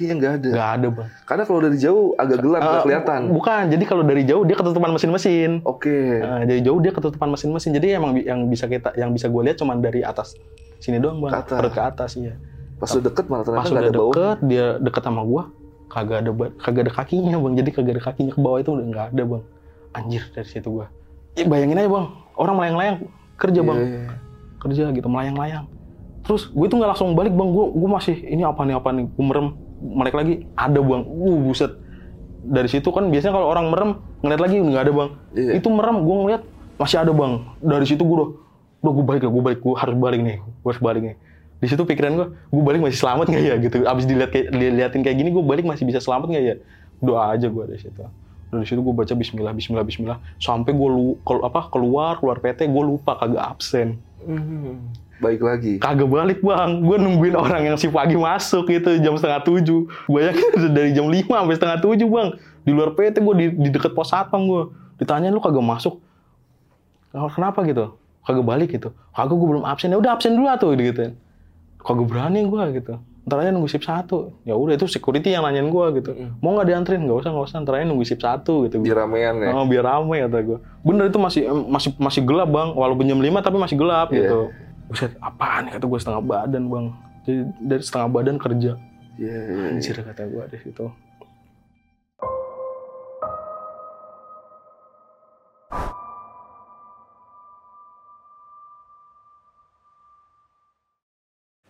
[0.01, 0.49] Kakinya nggak ada.
[0.49, 1.07] Nggak ada bang.
[1.23, 3.21] Karena kalau dari jauh agak gelap, nggak Eh, kelihatan.
[3.29, 5.51] Bukan, jadi kalau dari jauh dia ketutupan mesin-mesin.
[5.61, 5.97] Oke.
[6.17, 7.69] Nah, dari jauh dia ketutupan mesin-mesin.
[7.71, 10.33] Jadi emang yang bisa kita yang bisa gue lihat cuma dari atas
[10.77, 11.29] sini doang bang.
[11.29, 11.57] Ke atas.
[11.61, 12.33] Perut ke atas iya.
[12.75, 14.09] Pas udah deket malah ternyata Pas nggak udah ada bau.
[14.09, 15.43] deket, dia deket sama gua,
[15.85, 17.53] kagak ada kagak ada kakinya bang.
[17.61, 19.43] Jadi kagak ada kakinya ke bawah itu udah nggak ada bang.
[19.93, 20.89] Anjir dari situ gua.
[21.31, 22.97] Ya, bayangin aja bang, orang melayang-layang
[23.37, 24.13] kerja bang, Iya, iya.
[24.57, 25.65] kerja gitu melayang-layang.
[26.21, 29.05] Terus gue tuh nggak langsung balik bang, gue gue masih ini apa nih apa nih,
[29.07, 29.47] gue merem,
[29.81, 31.73] balik lagi ada bang, uh buset.
[32.41, 33.89] Dari situ kan biasanya kalau orang merem
[34.21, 35.09] ngeliat lagi nggak ada bang.
[35.33, 35.51] Iya.
[35.57, 36.41] Itu merem, gue ngeliat
[36.77, 37.33] masih ada bang.
[37.57, 38.29] Dari situ gue udah,
[38.81, 41.15] udah gue balik ya, gue balik, gue harus balik nih, gue harus balik nih.
[41.61, 43.75] Di situ pikiran gue, gue balik masih selamat nggak ya gitu.
[43.85, 46.55] Abis dilihat kayak diliatin kayak gini, gue balik masih bisa selamat nggak ya?
[46.97, 48.01] Doa aja gue dari situ.
[48.51, 52.65] Dari situ gue baca Bismillah, Bismillah, Bismillah, sampai gue lu, kelu- apa keluar keluar PT,
[52.65, 54.93] gue lupa kagak absen Hmm.
[55.21, 55.73] Baik lagi.
[55.77, 56.81] kagak balik bang.
[56.81, 59.85] Gue nungguin orang yang si pagi masuk gitu jam setengah tujuh.
[59.85, 62.29] Gue yakin dari jam lima sampai setengah tujuh bang.
[62.65, 66.01] Di luar PT gue di, di deket pos satpam gue ditanyain lu kagak masuk?
[67.13, 67.61] "Oh, kenapa?
[67.63, 67.93] gitu.
[68.25, 68.91] Kagak balik gitu.
[69.13, 69.93] Kagak gue belum absen.
[69.93, 71.13] Ya udah absen dulu tuh gitu
[71.81, 72.93] kagak berani gue gitu.
[73.21, 74.33] Ntar aja nunggu shift satu.
[74.45, 76.11] Ya udah itu security yang nanyain gue gitu.
[76.41, 77.05] Mau nggak diantrin?
[77.05, 77.57] Nggak usah nggak usah.
[77.61, 78.81] Ntar aja nunggu shift satu gitu.
[78.81, 79.53] Biar ramean ya.
[79.53, 80.57] Oh, biar rame kata gue.
[80.81, 84.25] Bener itu masih masih masih gelap bang, walaupun jam 5 tapi masih gelap Iya.
[84.25, 84.39] gitu.
[84.91, 86.85] Buset, apaan kata gue setengah badan bang.
[87.23, 88.75] Jadi dari setengah badan kerja.
[89.15, 89.65] Iya, iya.
[89.71, 90.85] Anjir kata gue di situ.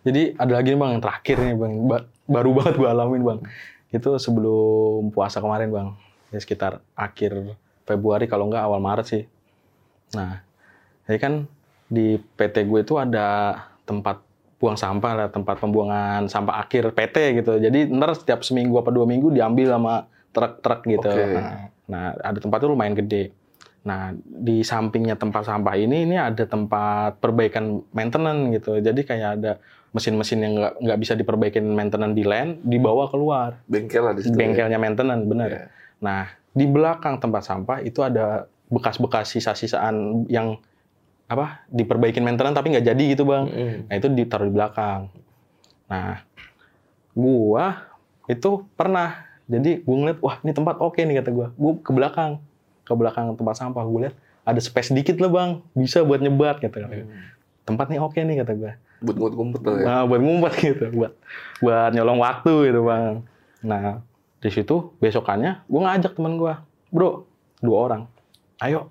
[0.02, 3.38] Jadi ada lagi nih bang yang terakhir nih bang, Ba- baru banget gue alamin bang.
[3.94, 5.88] Itu sebelum puasa kemarin bang,
[6.34, 7.54] ya sekitar akhir
[7.86, 9.22] Februari kalau nggak awal Maret sih.
[10.18, 10.42] Nah,
[11.06, 11.34] jadi kan
[11.92, 14.24] di PT gue itu ada tempat
[14.56, 17.60] buang sampah lah, tempat pembuangan sampah akhir PT gitu.
[17.60, 21.10] Jadi ntar setiap seminggu apa dua minggu diambil sama truk-truk gitu.
[21.12, 21.36] Oke.
[21.36, 23.34] Nah, nah, ada tempat itu lumayan gede.
[23.82, 28.78] Nah, di sampingnya tempat sampah ini ini ada tempat perbaikan maintenance gitu.
[28.78, 29.52] Jadi kayak ada
[29.92, 34.32] mesin-mesin yang nggak nggak bisa diperbaikin maintenance di land dibawa keluar Bengkel lah di situ.
[34.32, 34.38] ya.
[34.40, 35.50] bengkelnya maintenance bener.
[35.52, 35.62] Iya.
[36.00, 36.22] Nah
[36.56, 40.56] di belakang tempat sampah itu ada bekas-bekas sisa-sisaan yang
[41.32, 43.44] apa diperbaikin maintenance tapi nggak jadi gitu bang.
[43.48, 43.78] Mm.
[43.88, 45.00] Nah itu ditaruh di belakang.
[45.88, 46.20] Nah
[47.16, 47.88] gua
[48.28, 51.48] itu pernah jadi gua ngeliat wah ini tempat oke nih kata gua.
[51.56, 52.38] Gua ke belakang
[52.84, 56.76] ke belakang tempat sampah gua lihat ada space dikit lah bang bisa buat nyebat kata
[56.84, 57.04] gua.
[57.64, 58.72] Tempat nih oke nih kata gua.
[59.02, 59.82] Buat ngumpet-ngumpet lah ya.
[59.82, 61.12] Nah, buat ngumpet gitu, buat
[61.58, 63.26] buat nyolong waktu gitu bang.
[63.66, 63.98] Nah
[64.42, 66.54] di situ besokannya gue ngajak teman gue,
[66.90, 67.26] bro
[67.62, 68.02] dua orang,
[68.58, 68.90] ayo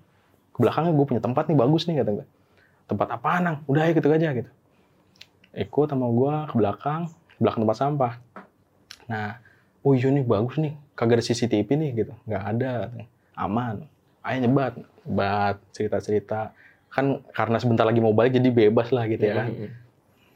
[0.55, 2.25] ke belakangnya gue punya tempat nih bagus nih kata gue.
[2.91, 3.55] Tempat apa nang?
[3.71, 4.51] Udah ayo gitu aja gitu.
[5.55, 7.07] Ikut sama gue ke belakang,
[7.39, 8.13] belakang tempat sampah.
[9.07, 9.39] Nah,
[9.79, 12.91] oh iya nih bagus nih, kagak ada CCTV nih gitu, nggak ada,
[13.35, 13.87] aman.
[14.27, 14.75] Ayo nyebat,
[15.07, 16.51] nyebat cerita-cerita.
[16.91, 19.71] Kan karena sebentar lagi mau balik jadi bebas lah gitu ya kan Mm.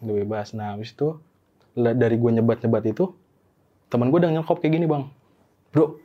[0.08, 0.56] udah bebas.
[0.56, 1.20] Nah, habis itu
[1.76, 3.12] dari gue nyebat-nyebat itu,
[3.92, 5.12] teman gue udah nyekop kayak gini bang,
[5.76, 6.00] bro,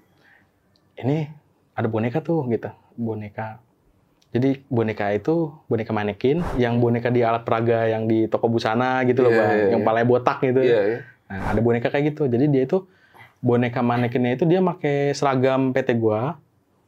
[0.98, 1.30] ini
[1.78, 3.62] ada boneka tuh gitu, boneka.
[4.31, 9.26] Jadi boneka itu boneka manekin, yang boneka di alat peraga yang di toko busana gitu
[9.26, 9.87] loh Iya, bang, iya, yang iya.
[9.87, 10.61] palanya botak gitu.
[10.62, 10.99] Iya, iya.
[11.26, 12.31] Nah, ada boneka kayak gitu.
[12.31, 12.87] Jadi dia itu
[13.43, 16.39] boneka manekinnya itu dia pakai seragam PT gua,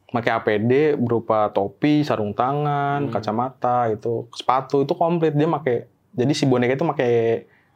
[0.07, 3.11] pakai APD berupa topi, sarung tangan, Hmm.
[3.11, 5.91] kacamata, itu sepatu itu komplit dia pakai.
[6.15, 7.13] Jadi si boneka itu pakai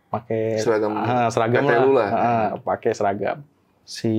[0.08, 2.08] pakai Seragam ah, seragam PT lu lah.
[2.08, 3.44] Ah, pakai seragam.
[3.84, 4.14] Si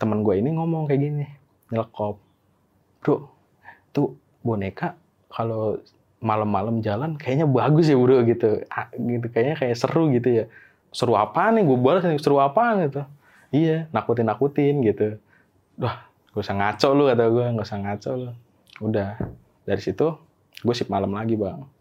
[0.00, 1.26] teman gue ini ngomong kayak gini,
[1.68, 2.16] nyelekop.
[3.04, 3.28] Bro,
[3.92, 4.94] tuh boneka
[5.32, 5.80] kalau
[6.20, 8.62] malam-malam jalan kayaknya bagus ya bro gitu.
[8.68, 10.44] Ah, gitu kayaknya kayak seru gitu ya.
[10.94, 11.64] Seru apaan nih?
[11.66, 13.02] Gue balas nih, seru apaan gitu.
[13.50, 15.18] Iya, nakutin-nakutin gitu.
[15.76, 18.30] Wah, gak usah ngaco lu kata gue, gak usah ngaco lu.
[18.80, 19.18] Udah,
[19.66, 20.06] dari situ
[20.64, 21.64] gue sip malam lagi bang.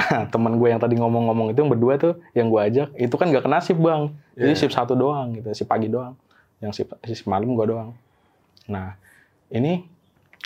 [0.00, 3.28] Nah, teman gue yang tadi ngomong-ngomong itu yang berdua tuh, yang gue ajak, itu kan
[3.30, 4.10] gak kena sip bang.
[4.34, 4.60] Jadi Iya.
[4.64, 6.16] sip satu doang gitu, sip pagi doang.
[6.58, 7.92] Yang sip, sip malam gue doang.
[8.66, 8.96] Nah,
[9.52, 9.84] ini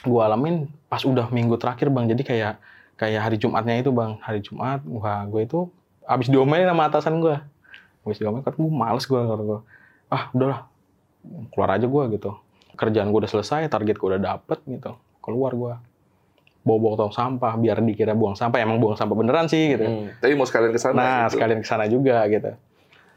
[0.05, 2.05] gue alamin pas udah minggu terakhir bang.
[2.13, 2.55] Jadi kayak
[2.95, 5.67] kayak hari Jumatnya itu bang, hari Jumat, wah gue itu
[6.05, 7.37] abis diomelin sama atasan gue.
[8.05, 9.19] Abis diomelin, kan gue males gue.
[9.19, 9.61] kata gue.
[10.13, 10.61] Ah udahlah,
[11.51, 12.31] keluar aja gue gitu.
[12.75, 14.95] Kerjaan gue udah selesai, target gue udah dapet gitu.
[15.25, 15.75] Keluar gue.
[16.65, 18.57] Bawa-bawa tong sampah, biar dikira buang sampah.
[18.57, 19.85] Emang buang sampah beneran sih gitu.
[19.85, 20.09] Hmm.
[20.17, 20.97] Tapi mau sekalian ke sana.
[20.97, 21.37] Nah, gitu.
[21.37, 22.57] sekalian ke sana juga gitu.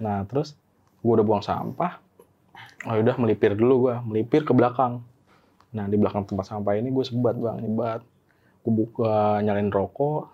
[0.04, 0.56] Nah, terus
[1.00, 2.00] gue udah buang sampah.
[2.86, 5.02] Oh, udah melipir dulu gue, melipir ke belakang.
[5.76, 8.05] Nah, di belakang tempat sampah ini gue sebat, Bang, nyebat.
[8.63, 10.32] Gue buka nyalain rokok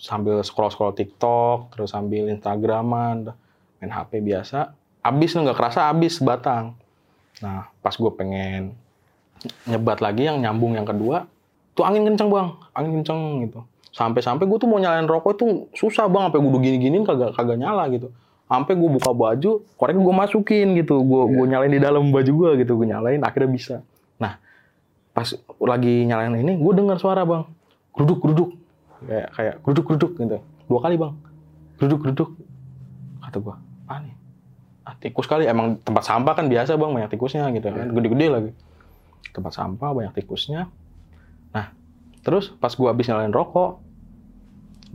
[0.00, 3.36] sambil scroll-scroll TikTok, terus sambil Instagraman,
[3.80, 4.72] main HP biasa.
[5.04, 6.72] Abis nggak kerasa abis batang.
[7.44, 8.72] Nah, pas gue pengen
[9.68, 11.24] nyebat lagi yang nyambung yang kedua,
[11.72, 13.60] tuh angin kenceng bang, angin kenceng gitu.
[13.92, 17.56] Sampai-sampai gue tuh mau nyalain rokok itu susah bang, sampai gue udah gini-giniin kagak kagak
[17.60, 18.12] nyala gitu.
[18.50, 22.50] Sampai gue buka baju, korek gue masukin gitu, gue gue nyalain di dalam baju gue
[22.64, 23.76] gitu, gue nyalain akhirnya bisa.
[25.20, 25.28] Pas
[25.76, 27.44] lagi nyalain ini, gue dengar suara bang,
[27.92, 28.50] geruduk geruduk,
[29.04, 31.12] kayak kayak geruduk geruduk gitu, dua kali bang,
[31.76, 32.30] geruduk geruduk,
[33.20, 34.16] kata gue, ah nih,
[34.88, 38.50] ah, tikus kali, emang tempat sampah kan biasa bang, banyak tikusnya gitu kan, gede-gede lagi,
[39.36, 40.72] tempat sampah banyak tikusnya,
[41.52, 41.68] nah
[42.24, 43.76] terus pas gue habis nyalain rokok,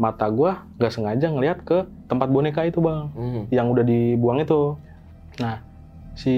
[0.02, 3.44] mata gue gak sengaja ngeliat ke tempat boneka itu bang, Hmm.
[3.54, 4.74] yang udah dibuang itu.
[5.38, 5.62] Nah,
[6.18, 6.34] si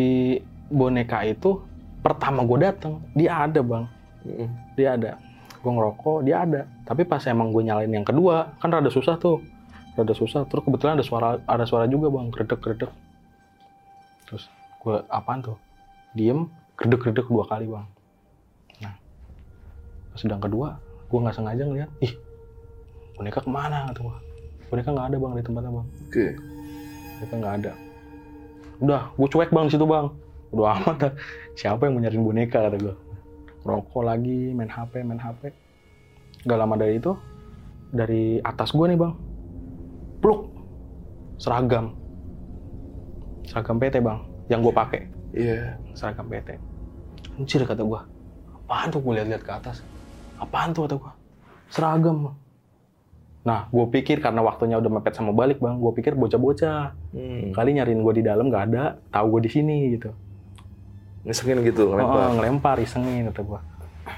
[0.68, 1.64] boneka itu
[2.02, 3.86] pertama gue datang, dia ada bang,
[4.28, 4.50] Hmm.
[4.76, 5.12] dia ada.
[5.64, 6.68] Gue ngerokok, dia ada.
[6.84, 9.39] Tapi pas emang gue nyalain yang kedua, kan rada susah tuh,
[9.95, 10.43] rada susah.
[10.48, 12.91] Terus kebetulan ada suara, ada suara juga bang, gredek gredek.
[14.28, 14.48] Terus
[14.84, 15.58] gue apaan tuh?
[16.14, 17.88] Diem, gredek gredek dua kali bang.
[18.84, 18.95] Nah,
[20.12, 20.76] pas sedang kedua,
[21.08, 22.14] gue nggak sengaja ngeliat, ih,
[23.18, 24.18] boneka ke mana kata gue?
[24.68, 26.26] Boneka nggak ada bang di tempatnya bang Oke.
[27.18, 27.72] mereka nggak ada
[28.78, 30.06] udah gue cuek bang di situ bang
[30.54, 31.14] udah amat dah.
[31.58, 32.95] Siapa yang mau nyariin boneka kata gue
[33.66, 35.49] rokok lagi main hp main hp
[36.45, 37.18] gak lama dari itu
[37.91, 39.14] dari atas gue nih bang.
[40.20, 40.51] Pluk!
[41.39, 41.95] Seragam.
[43.47, 44.20] Seragam PT bang
[44.51, 45.01] yang gue pakai.
[45.36, 45.76] Iya.
[45.91, 46.55] seragam PT
[47.38, 48.01] anjir kata gue
[48.66, 49.86] apaan tuh gue lihat-lihat ke atas?
[50.41, 51.14] Apaan tuh kata gue
[51.70, 52.34] seragam.
[53.45, 56.95] Nah gue pikir karena waktunya udah mepet sama balik bang gue pikir bocah-bocah.
[57.14, 57.53] Hmm.
[57.53, 60.10] kali nyariin gue di dalam nggak ada tahu gue di sini gitu
[61.28, 62.28] Ngesengin gitu, oh, ngelempar.
[62.40, 63.60] ngelempar isengin kata gue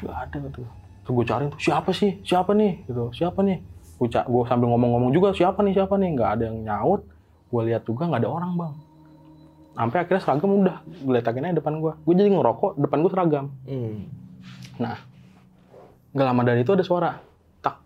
[0.05, 0.61] nggak ada gitu
[1.03, 2.21] terus gue cariin tuh siapa sih?
[2.21, 2.85] Siapa nih?
[2.85, 3.57] Gitu siapa nih?
[3.97, 5.73] Gue gue sambil ngomong-ngomong juga siapa nih?
[5.73, 6.09] Siapa nih?
[6.13, 7.01] Nggak ada yang nyaut.
[7.49, 8.73] Gue lihat juga nggak ada orang bang.
[9.73, 13.45] Sampai akhirnya seragam udah gue letakin aja depan gue gue jadi ngerokok depan gue seragam.
[13.65, 13.97] Hmm.
[14.79, 14.95] nah
[16.15, 17.11] nggak lama dari itu ada suara
[17.57, 17.81] tak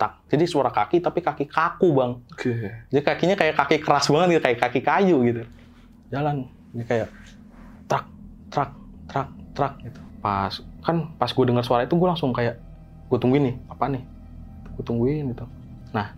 [0.00, 0.12] tak.
[0.32, 2.12] Jadi suara kaki tapi kaki kaku bang.
[2.32, 2.52] Oke.
[2.88, 5.42] jadi kakinya kayak kaki keras banget gitu, kayak kaki kayu gitu.
[6.08, 7.10] Jalan, ini kayak
[8.56, 8.72] trak,
[9.04, 10.00] trak, trak gitu.
[10.24, 12.56] Pas kan pas gue dengar suara itu gue langsung kayak
[13.12, 14.02] gue tungguin nih, apa nih?
[14.72, 15.44] Gue tungguin gitu.
[15.92, 16.16] Nah,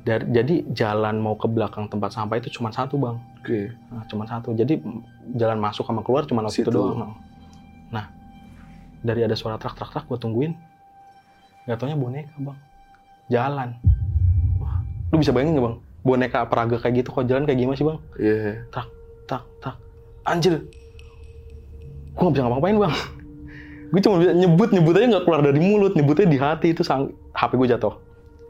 [0.00, 3.68] dari, jadi jalan mau ke belakang tempat sampah itu cuma satu bang, Oke.
[3.92, 4.56] nah, cuma satu.
[4.56, 4.80] Jadi
[5.36, 7.12] jalan masuk sama keluar cuma waktu itu doang.
[7.92, 8.08] Nah,
[9.04, 10.56] dari ada suara trak, trak, trak, gue tungguin.
[11.68, 12.58] Gak taunya boneka bang,
[13.28, 13.76] jalan.
[14.60, 14.80] Wah,
[15.12, 15.76] lu bisa bayangin gak bang?
[16.04, 17.98] Boneka peraga kayak gitu kok jalan kayak gimana sih bang?
[18.20, 18.68] Iya.
[18.68, 18.88] tak
[19.24, 19.76] tak tak
[20.28, 20.60] anjir
[22.14, 22.94] gue gak bisa ngapa-ngapain bang.
[23.94, 27.14] Gue cuma bisa nyebut nyebut aja nggak keluar dari mulut nyebutnya di hati itu sang
[27.34, 27.94] HP gue jatuh.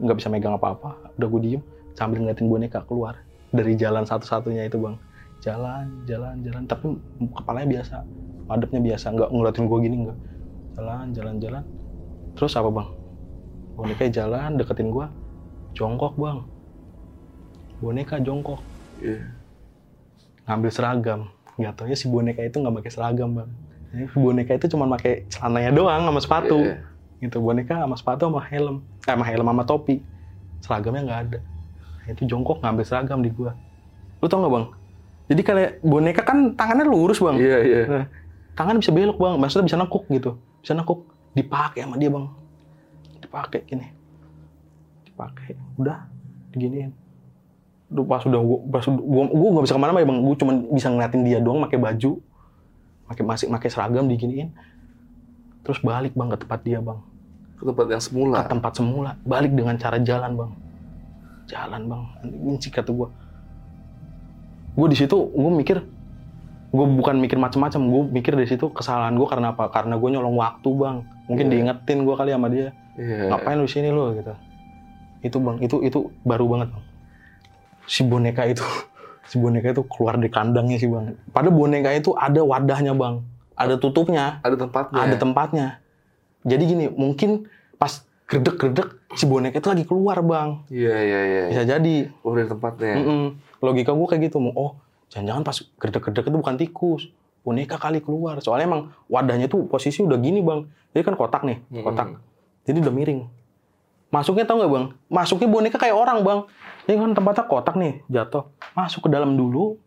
[0.01, 1.13] Nggak bisa megang apa-apa.
[1.17, 1.61] Udah gue diem
[1.93, 3.21] sambil ngeliatin boneka keluar
[3.53, 4.97] dari jalan satu-satunya itu bang.
[5.45, 6.97] Jalan jalan jalan tapi
[7.37, 7.95] kepalanya biasa
[8.49, 10.17] madepnya biasa nggak ngeliatin gue gini nggak.
[10.81, 11.63] Jalan jalan jalan.
[12.33, 12.89] Terus apa bang?
[13.75, 15.05] Boneka jalan deketin gue
[15.77, 16.39] jongkok bang.
[17.83, 18.61] Boneka jongkok.
[19.03, 19.29] Iya.
[20.45, 21.21] ngambil seragam.
[21.55, 23.49] Nggak taunya si boneka itu nggak pakai seragam bang.
[23.91, 26.59] Jadi si boneka itu cuma pakai celananya doang sama sepatu.
[26.61, 26.75] Iya.
[27.23, 29.95] Gitu boneka sama sepatu sama helm, eh, sama helm sama topi.
[30.59, 31.39] Seragamnya nggak ada.
[32.05, 33.55] Nah, itu jongkok ngambil seragam di gua.
[34.19, 34.65] Lu tau nggak bang?
[35.25, 37.35] Jadi kayak boneka kan tangannya lurus bang.
[37.39, 37.81] Iya, iya.
[37.89, 38.05] Nah,
[38.55, 40.31] tangan bisa belok bang, maksudnya bisa nekuk gitu,
[40.63, 41.03] bisa nekuk,
[41.35, 42.25] dipakai sama dia bang,
[43.19, 43.87] dipakai gini,
[45.03, 46.07] dipakai, udah
[46.55, 47.04] diginiin.
[47.85, 50.35] Duh, pas udah gua, pas udah, gua, gua nggak bisa ke mana-mana ya bang, gua
[50.35, 52.11] cuma bisa ngeliatin dia doang pakai baju,
[53.05, 54.49] pakai masih pakai seragam diginiin,
[55.61, 56.97] terus balik bang ke tempat dia bang,
[57.55, 58.41] Ke tempat yang semula.
[58.41, 60.51] ke tempat semula, balik dengan cara jalan bang,
[61.45, 63.13] jalan bang, ini kata gua,
[64.73, 65.85] gua di situ gua mikir
[66.75, 69.71] gue bukan mikir macam-macam gue mikir dari situ kesalahan gue karena apa?
[69.71, 70.97] Karena gue nyolong waktu bang.
[71.31, 71.51] Mungkin Iya.
[71.71, 72.75] diingetin gue kali sama dia.
[72.99, 73.31] Iya.
[73.31, 74.11] ngapain lu di sini lu?
[74.11, 74.33] Gitu.
[75.23, 76.83] Itu bang itu itu baru banget bang
[77.85, 78.65] si boneka itu
[79.29, 81.17] si boneka itu keluar dari kandangnya sih bang.
[81.31, 83.21] Pada boneka itu ada wadahnya bang.
[83.55, 84.43] Ada tutupnya.
[84.43, 84.99] Ada tempatnya.
[84.99, 85.67] ada tempatnya.
[86.45, 90.65] Jadi gini mungkin pas gredek-gredek si boneka itu lagi keluar bang.
[90.69, 91.43] Iya, iya, iya.
[91.49, 91.95] bisa jadi.
[92.21, 92.93] Keluar dari tempatnya.
[92.99, 93.23] Mm-mm.
[93.63, 94.77] logika gue kayak gitu oh
[95.09, 97.03] jangan-jangan pas gredek-gredek itu bukan tikus.
[97.45, 98.41] Boneka kali keluar.
[98.41, 100.65] Soalnya emang wadahnya tuh posisi udah gini bang.
[100.93, 102.17] Jadi kan kotak nih kotak.
[102.65, 103.21] Jadi udah miring.
[104.09, 104.85] Masuknya tau nggak bang?
[105.09, 106.39] Masuknya boneka kayak orang bang
[106.85, 109.77] ini kan tempatnya kotak nih jatuh masuk ke dalam dulu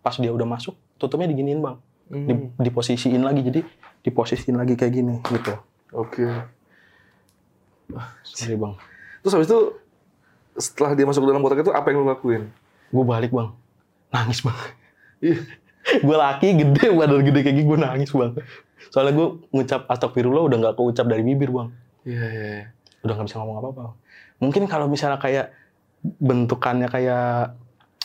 [0.00, 1.76] pas dia udah masuk tutupnya diginiin bang
[2.06, 3.66] Hmm, di, diposisiin lagi jadi
[4.00, 5.58] diposisiin lagi kayak gini gitu
[5.90, 6.22] Oke.
[8.22, 8.78] sorry bang
[9.20, 9.58] Terus habis itu
[10.54, 12.46] setelah dia masuk ke dalam kotak itu apa yang lu lakuin?
[12.86, 13.50] gue balik bang
[14.08, 14.54] nangis bang
[15.18, 15.38] Iya.
[16.06, 18.32] gue laki gede badan gede kayak gini gue nangis bang
[18.86, 21.68] soalnya gue ngucap astagfirullah udah nggak keucap dari bibir bang
[22.06, 22.44] Iya, iya.
[22.54, 22.64] iya.
[23.02, 23.98] udah nggak bisa ngomong apa-apa
[24.38, 25.50] mungkin kalau misalnya kayak
[26.16, 27.54] bentukannya kayak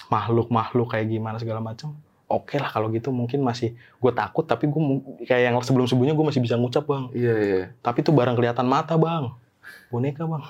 [0.08, 1.96] makhluk-makhluk kayak gimana segala macam
[2.28, 4.82] oke lah kalau gitu mungkin masih gue takut tapi gue
[5.22, 7.62] kayak yang sebelum sebelumnya gue masih bisa ngucap bang Iya, iya.
[7.80, 9.32] tapi itu barang kelihatan mata bang
[9.88, 10.44] boneka bang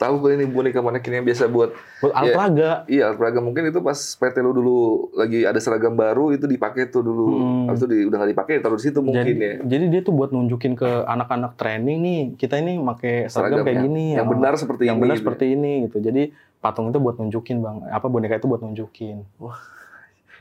[0.00, 2.32] Tahu gue ini boneka manekin yang biasa buat buat alat Iya.
[2.32, 4.76] peraga Iya, alat peraga mungkin itu pas PT lu dulu
[5.12, 7.26] lagi ada seragam baru itu dipakai tuh dulu.
[7.28, 7.64] Hmm.
[7.68, 9.54] Habis itu di, udah nggak dipakai taruh di situ mungkin jadi, ya.
[9.60, 13.76] jadi dia tuh buat nunjukin ke anak-anak training nih kita ini pakai seragam Seragam kayak
[13.76, 15.02] yang- gini Yang sama- benar seperti yang ini.
[15.04, 16.22] benar seperti ini gitu jadi
[16.60, 19.24] patung itu buat nunjukin bang apa boneka itu buat nunjukin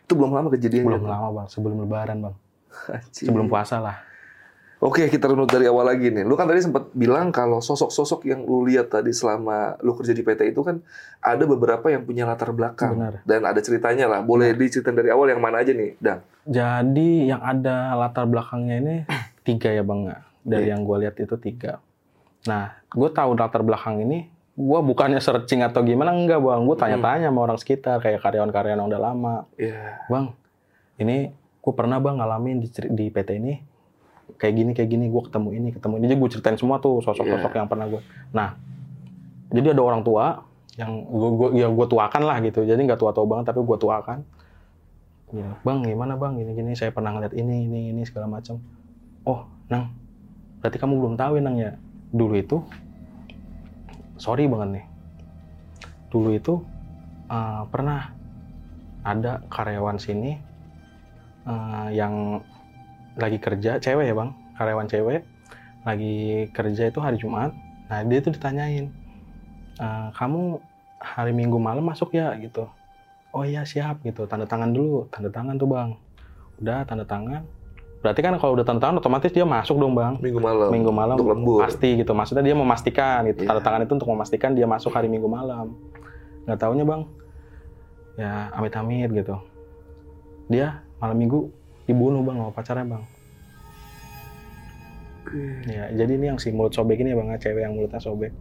[0.03, 0.87] Itu belum lama kejadiannya.
[0.89, 1.11] belum Bang.
[1.11, 2.35] lama bang sebelum lebaran bang
[2.91, 3.25] Anjing.
[3.25, 3.97] sebelum puasa lah
[4.79, 6.23] Oke, kita runut dari awal lagi nih.
[6.23, 10.23] Lu kan tadi sempat bilang kalau sosok-sosok yang lu lihat tadi selama lu kerja di
[10.23, 10.79] PT itu kan
[11.19, 14.23] ada beberapa yang punya latar belakang benar dan ada ceritanya lah.
[14.23, 16.23] Boleh diceritain dari awal yang mana aja nih, Dang?
[16.45, 18.95] jadi yang ada latar belakangnya ini
[19.43, 20.71] tiga ya bang dari Iya.
[20.71, 21.83] yang gue lihat itu tiga
[22.41, 26.67] nah gue tahu latar belakang ini gue bukannya searching atau gimana enggak bang.
[26.67, 29.35] Gue tanya-tanya sama orang sekitar kayak karyawan-karyawan yang udah lama.
[29.55, 30.03] Iya.
[30.11, 30.35] bang
[30.99, 31.31] ini
[31.63, 33.53] gue pernah bang ngalamin di, di PT ini
[34.35, 36.03] kayak gini kayak gini gue ketemu ini ketemu ini.
[36.11, 37.59] Jadi gue ceritain semua tuh sosok-sosok Iya.
[37.63, 38.01] yang pernah gue
[38.35, 38.59] nah
[39.49, 40.43] jadi ada orang tua
[40.75, 42.67] yang gue gue ya gue tuakan lah gitu.
[42.67, 44.19] Jadi nggak tua-tua banget tapi gue tuakan.
[45.29, 46.35] Ya, bang gimana bang?
[46.35, 48.59] Gini gini saya pernah ngeliat ini ini ini segala macam.
[49.23, 49.95] Oh nang
[50.59, 51.71] berarti kamu belum tahu ya nang ya?
[52.11, 52.59] Dulu itu
[54.19, 54.85] sorry banget nih.
[56.11, 56.53] Dulu itu
[57.31, 58.11] eh, pernah
[59.01, 60.35] ada karyawan sini
[61.47, 62.43] eh, yang
[63.15, 64.31] lagi kerja cewek ya bang?
[64.59, 65.21] Karyawan cewek
[65.87, 67.55] lagi kerja itu hari Jumat.
[67.89, 68.91] Nah dia tuh ditanyain
[69.79, 70.59] "Eh, kamu
[70.99, 72.35] hari Minggu malam masuk ya?
[72.35, 72.67] Gitu.
[73.31, 74.03] Oh iya siap.
[74.03, 74.27] Gitu.
[74.27, 75.07] Tanda tangan dulu.
[75.07, 75.89] Tanda tangan tuh bang.
[76.59, 77.47] Udah tanda tangan
[77.99, 80.15] berarti kan kalau udah tanda tangan otomatis dia masuk dong bang.
[80.23, 80.69] Minggu malam.
[80.71, 81.59] minggu malam Untuk lembur.
[81.67, 82.11] pasti gitu.
[82.15, 83.43] Maksudnya dia memastikan gitu.
[83.43, 83.47] Iya.
[83.51, 85.75] tanda tangan itu untuk memastikan dia masuk hari minggu malam.
[86.47, 87.01] Nggak taunya bang.
[88.15, 89.35] Ya amit-amit gitu.
[90.47, 91.51] Dia malam minggu
[91.91, 93.03] dibunuh bang sama pacarnya bang.
[95.19, 95.43] Oke.
[95.69, 98.31] ya jadi ini yang si mulut sobek ini ya bang cewek yang mulutnya sobek.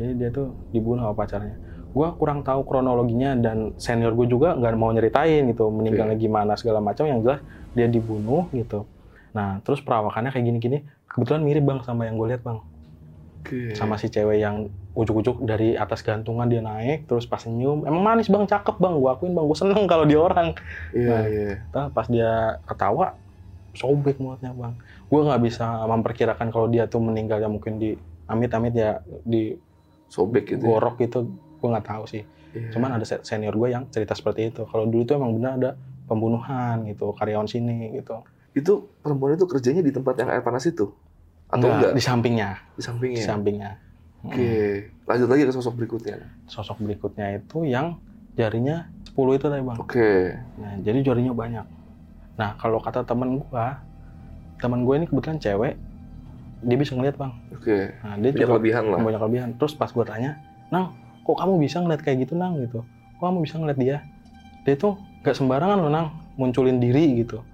[0.00, 1.54] Jadi dia tuh dibunuh sama pacarnya.
[1.94, 6.80] Gue kurang tahu kronologinya dan senior gue juga nggak mau nyeritain gitu meninggalnya gimana segala
[6.82, 7.06] macam.
[7.06, 7.40] Yang jelas
[7.76, 8.88] dia dibunuh gitu
[9.34, 12.58] nah terus perawakannya kayak gini-gini kebetulan mirip bang sama yang gue lihat bang
[13.42, 13.74] Oke.
[13.74, 14.56] sama si cewek yang
[14.94, 19.10] ujuk-ujuk dari atas gantungan dia naik terus pas senyum emang manis bang cakep bang gue
[19.10, 20.54] akuin bang gue seneng kalau dia orang
[20.94, 21.22] Iya, Nah.
[21.26, 21.50] iya.
[21.68, 22.30] Nah, pas dia
[22.62, 23.18] ketawa
[23.74, 29.02] sobek mulutnya bang gue nggak bisa memperkirakan kalau dia tuh meninggalnya mungkin di amit-amit ya
[29.20, 29.58] di
[30.06, 30.62] Sobek gitu.
[30.62, 30.68] ya.
[30.70, 31.26] gorok gitu
[31.58, 32.22] gue nggak tahu sih
[32.54, 32.70] Iya.
[32.70, 35.70] cuman ada se- senior gue yang cerita seperti itu kalau dulu tuh emang benar ada
[36.06, 38.22] pembunuhan gitu karyawan sini gitu
[38.54, 40.88] itu perempuan itu kerjanya di tempat yang air panas itu
[41.46, 41.92] atau Nggak, enggak?
[41.92, 43.18] di sampingnya Di sampingnya.
[43.18, 43.70] di sampingnya
[44.24, 44.88] Oke.
[45.04, 46.16] Lanjut lagi ke sosok berikutnya.
[46.48, 48.00] sosok berikutnya itu yang
[48.32, 50.32] jarinya 10 itu tadi bang Oke.
[50.56, 51.66] Nah, jadi jarinya banyak.
[52.34, 53.84] Nah, kalau kata teman gua,
[54.56, 55.76] teman gue ini kebetulan cewek,
[56.64, 57.36] dia bisa ngeliat bang.
[57.52, 57.92] Oke.
[58.00, 58.98] Nah, dia Punya kelebihan lah.
[58.98, 59.48] banyak kelebihan.
[59.54, 60.40] Terus pas gua tanya,
[60.72, 62.80] Nang, kok kamu bisa ngeliat kayak gitu Nang gitu?
[63.20, 63.96] Kok kamu bisa ngeliat dia?
[64.64, 66.08] Dia tuh nggak sembarangan loh Nang.
[66.34, 67.44] munculin diri gitu.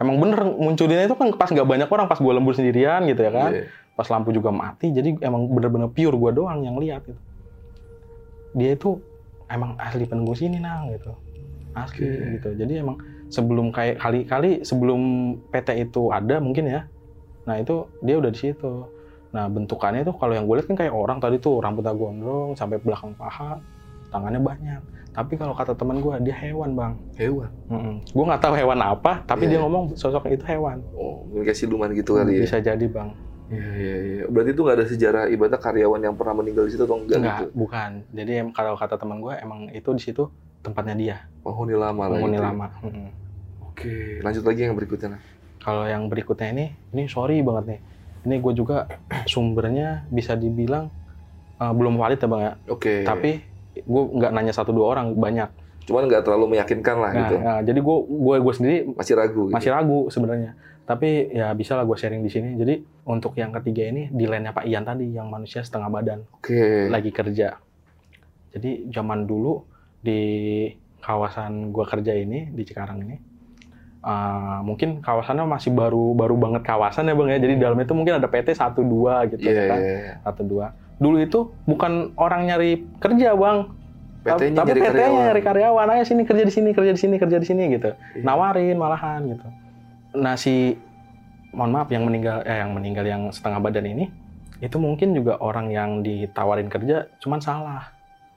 [0.00, 3.32] Emang bener munculinnya itu kan pas nggak banyak orang, pas gue lembur sendirian gitu ya
[3.32, 3.50] kan.
[3.52, 3.68] Iya.
[3.92, 7.20] Pas lampu juga mati, jadi emang bener-bener pure gue doang yang lihat gitu.
[8.56, 8.96] Dia itu
[9.52, 11.12] emang asli penunggu sini nang gitu.
[11.76, 12.40] Asli Oke.
[12.40, 12.48] gitu.
[12.56, 12.96] Jadi emang
[13.28, 15.00] sebelum kayak kali-kali sebelum
[15.52, 16.88] PT itu ada mungkin ya.
[17.44, 18.88] Nah itu dia udah di situ.
[19.36, 22.80] Nah bentukannya itu kalau yang gue lihat kan kayak orang tadi tuh rambutnya gondrong sampai
[22.80, 23.60] belakang paha,
[24.08, 24.82] tangannya banyak.
[25.10, 26.92] Tapi kalau kata teman gue dia hewan bang.
[27.14, 27.50] Hewan.
[28.06, 29.50] Gue nggak tahu hewan apa, tapi Iya.
[29.50, 30.78] dia ngomong sosok itu hewan.
[30.92, 32.42] Oh, mungkin siluman gitu kali ya.
[32.42, 33.10] Bisa jadi bang.
[33.50, 34.24] Iya, iya, iya.
[34.30, 37.38] Berarti itu nggak ada sejarah ibaratnya karyawan yang pernah meninggal di situ atau enggak, Enggak,
[37.40, 37.46] gitu?
[37.52, 37.90] bukan.
[38.08, 40.30] Jadi em- kalau kata teman gue emang itu di situ
[40.60, 42.44] tempatnya dia, Penghuni lama lah penghuni itu.
[42.44, 42.66] lama.
[42.78, 43.08] Mm-mm.
[43.66, 45.18] Oke, lanjut lagi yang berikutnya.
[45.18, 45.22] Nah.
[45.58, 47.80] Kalau yang berikutnya ini, ini sorry banget nih.
[48.22, 48.86] Ini gue juga
[49.26, 50.86] sumbernya bisa dibilang
[51.56, 52.52] eh, belum valid ya bang ya.
[52.68, 52.94] Oke.
[53.02, 53.30] Tapi
[53.76, 55.50] gue nggak nanya satu dua orang, banyak.
[55.80, 57.34] cuman nggak terlalu meyakinkan lah Nah, gitu.
[57.40, 59.42] nah, jadi gue gue gue sendiri Masih ragu.
[59.48, 59.54] Gitu.
[59.54, 60.50] masih ragu sebenarnya.
[60.84, 62.54] Tapi ya bisa lah gue sharing di sini.
[62.54, 66.86] Jadi untuk yang ketiga ini di line Pak Ian tadi yang manusia setengah badan Oke.
[66.86, 67.58] lagi kerja.
[68.50, 69.62] Jadi zaman dulu
[69.98, 70.20] di
[71.00, 73.16] kawasan gua kerja ini di Cikarang ini
[74.00, 77.38] eh, mungkin kawasannya masih baru baru banget kawasan ya bang ya.
[77.40, 79.78] Jadi dalamnya itu mungkin ada PT 1 2 gitu ya kan.
[79.80, 80.14] iya, iya.
[80.22, 80.70] Satu dua.
[81.00, 83.58] Dulu itu bukan orang nyari kerja bang,
[84.20, 85.24] PT-nya tapi nyari PT-nya karyawan.
[85.32, 85.86] nyari karyawan.
[85.96, 87.90] Ayo sini kerja di sini, kerja di sini, kerja di sini gitu.
[87.96, 88.24] Iya.
[88.24, 89.46] Nawarin malahan gitu.
[90.20, 90.76] Nah si
[91.56, 94.06] mohon maaf yang meninggal eh, yang meninggal yang setengah badan ini
[94.60, 97.88] itu mungkin juga orang yang ditawarin kerja cuman salah.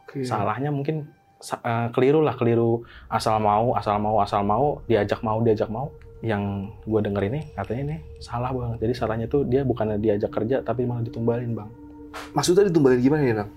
[0.07, 0.23] Oke.
[0.23, 1.11] Salahnya mungkin
[1.43, 5.91] eh, keliru lah, keliru asal mau, asal mau, asal mau, diajak mau, diajak mau.
[6.23, 8.79] Yang gue denger ini katanya ini salah bang.
[8.79, 11.67] Jadi salahnya tuh dia bukannya diajak kerja tapi malah ditumbalin bang.
[12.33, 13.49] Maksudnya ditumbalin gimana nih, Nang?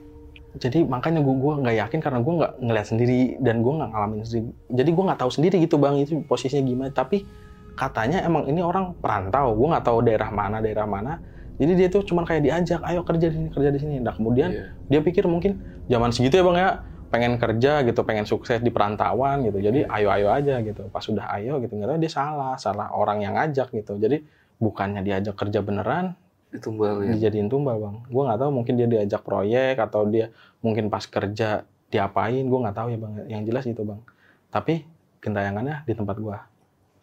[0.57, 4.25] Jadi makanya gue gua nggak yakin karena gue nggak ngeliat sendiri dan gue nggak ngalamin
[4.25, 4.47] sendiri.
[4.73, 6.91] Jadi gue nggak tahu sendiri gitu bang itu posisinya gimana.
[6.97, 7.29] Tapi
[7.77, 9.53] katanya emang ini orang perantau.
[9.53, 11.21] Gue nggak tahu daerah mana daerah mana.
[11.61, 13.97] Jadi dia tuh cuman kayak diajak, ayo kerja di sini kerja di sini.
[14.01, 14.65] Nah kemudian Iya.
[14.89, 15.61] dia pikir mungkin
[15.93, 16.71] zaman segitu ya bang ya
[17.13, 19.61] pengen kerja gitu, pengen sukses di perantauan gitu.
[19.61, 20.89] Jadi ayo-ayo aja gitu.
[20.89, 23.97] Pas sudah ayo gitu, nggak tahu dia salah, salah orang yang ngajak gitu.
[23.97, 24.25] Jadi
[24.57, 26.17] bukannya diajak kerja beneran,
[26.57, 27.13] Ditumbalin.
[27.13, 27.97] dijadiin tumbal bang.
[28.07, 32.75] Gue nggak tahu mungkin dia diajak proyek atau dia mungkin pas kerja diapain, gue nggak
[32.75, 33.13] tahu ya bang.
[33.29, 34.01] Yang jelas itu bang.
[34.49, 34.83] Tapi
[35.19, 36.37] gentayangannya di tempat gue.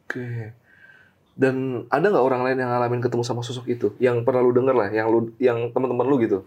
[0.03, 0.27] Oke.
[1.33, 1.55] Dan
[1.87, 3.87] ada nggak orang lain yang ngalamin ketemu sama sosok itu?
[3.97, 6.45] Yang pernah lu denger lah, yang lu, yang teman-teman lu gitu?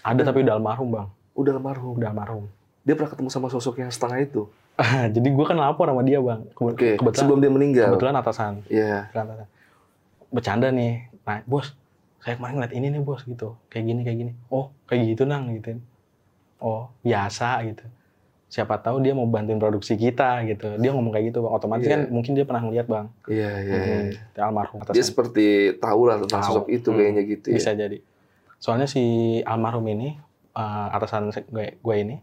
[0.00, 1.94] Ada tapi udah almarhum bang, Udah almarhum.
[1.94, 2.44] udah almarhum.
[2.82, 4.50] Dia pernah ketemu sama sosok yang setengah itu.
[5.14, 6.42] Jadi gue kan lapor sama dia bang.
[6.50, 6.88] Kebe- Oke.
[6.98, 7.86] Kebetulan, Sebelum dia meninggal.
[7.88, 8.52] kebetulan atasan.
[8.66, 9.06] Iya.
[9.06, 9.48] Kebetulan atasan.
[10.28, 10.92] Bercanda nih,
[11.22, 11.70] nah bos,
[12.24, 14.32] saya kemarin ngeliat ini nih bos gitu, kayak gini kayak gini.
[14.48, 15.76] Oh kayak gitu nang gitu.
[16.56, 17.84] Oh biasa gitu.
[18.48, 20.78] Siapa tahu dia mau bantuin produksi kita gitu.
[20.78, 21.52] Dia ngomong kayak gitu bang.
[21.52, 21.92] Otomatis Iya.
[21.92, 23.06] kan mungkin dia pernah ngeliat bang.
[23.26, 23.74] Iya, iya.
[23.76, 23.96] iya.
[23.98, 24.94] Hmm, dia almarhum atasan.
[24.94, 25.46] Dia seperti
[25.76, 26.48] tahu lah tentang Tahu.
[26.48, 26.96] sosok itu Hmm.
[26.96, 27.56] kayaknya gitu ya.
[27.58, 27.98] Bisa jadi.
[28.56, 29.02] Soalnya si
[29.42, 30.16] almarhum ini,
[30.54, 32.16] eh, atasan gue, gue ini,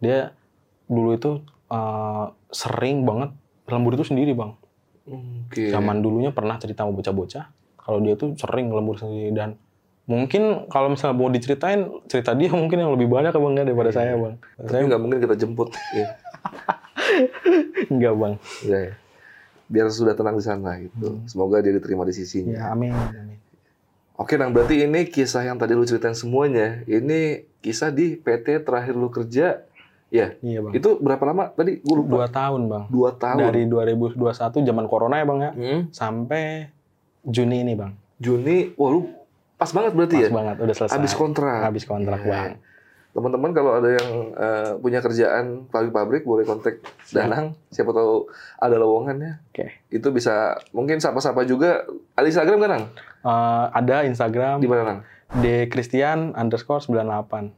[0.00, 0.34] dia
[0.84, 1.30] dulu itu
[1.64, 3.30] eh, sering banget
[3.66, 4.52] lembur itu sendiri bang.
[5.04, 5.68] Oke.
[5.68, 7.44] Zaman dulunya pernah cerita sama bocah-bocah,
[7.84, 9.60] kalau dia tuh sering lembur sendiri dan
[10.04, 13.96] mungkin kalau misalnya mau diceritain cerita dia mungkin yang lebih banyak bang ya daripada Iya.
[13.96, 14.34] saya bang.
[14.58, 15.68] Tapi Saya nggak mungkin kita jemput.
[15.98, 16.06] ya.
[17.86, 18.34] enggak bang.
[18.62, 18.94] Iya, ya.
[19.64, 21.16] Biar sudah tenang di sana gitu.
[21.16, 21.24] Hmm.
[21.24, 22.52] Semoga dia diterima di sisinya.
[22.54, 22.92] Ya amin.
[22.92, 23.38] amin.
[24.14, 24.52] Oke, Nang.
[24.52, 26.84] Berarti ini kisah yang tadi lu ceritain semuanya.
[26.84, 29.64] Ini kisah di PT terakhir lu kerja.
[30.08, 30.72] Ya, Iya bang.
[30.74, 31.82] itu berapa lama tadi?
[31.82, 32.22] Gue lupa.
[32.22, 32.84] Dua tahun bang.
[32.86, 33.40] Dua tahun.
[33.42, 34.14] Dari 2021
[34.62, 35.80] zaman corona ya bang ya, Hmm.
[35.90, 36.70] sampai
[37.24, 37.92] Juni ini bang.
[38.16, 39.00] Juni, wah lu
[39.54, 40.30] pas banget berarti Pas ya?
[40.30, 40.94] banget, udah selesai.
[40.94, 41.60] Habis kontrak.
[41.62, 42.30] Habis kontrak Iya.
[42.30, 42.52] bang.
[43.14, 46.82] Teman-teman kalau ada yang eh, punya kerjaan pabrik-pabrik boleh kontak.
[47.08, 47.54] Danang.
[47.70, 49.38] Siapa tahu ada lowongannya.
[49.48, 49.86] Oke.
[49.88, 51.86] Itu bisa mungkin sapa-sapa juga.
[52.12, 52.84] Ada Instagram kan, Nang?
[53.22, 54.98] Eh, ada Instagram Di mana, Nang?
[55.32, 57.54] D Christian underscore 98.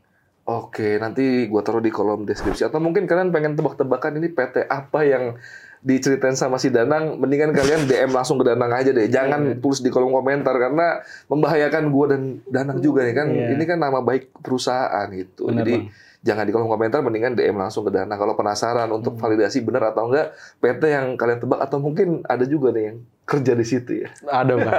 [0.46, 2.62] Oke, nanti gua taruh di kolom deskripsi.
[2.62, 5.40] Atau mungkin kalian pengen tebak-tebakan ini PT apa yang
[5.86, 9.06] diceritain sama si Danang, mendingan kalian DM langsung ke Danang aja deh.
[9.06, 9.62] Jangan Iya.
[9.62, 10.98] tulis di kolom komentar karena
[11.30, 13.26] membahayakan gua dan Danang juga nih kan.
[13.30, 13.54] Iya.
[13.54, 15.46] Ini kan nama baik perusahaan gitu.
[15.46, 15.94] Jadi Bang.
[16.20, 18.18] jangan di kolom komentar, mendingan DM langsung ke Danang.
[18.18, 19.22] Kalau penasaran untuk Hmm.
[19.22, 23.52] validasi benar atau enggak PT yang kalian tebak atau mungkin ada juga nih yang kerja
[23.52, 24.08] di situ ya.
[24.22, 24.70] Ada bang,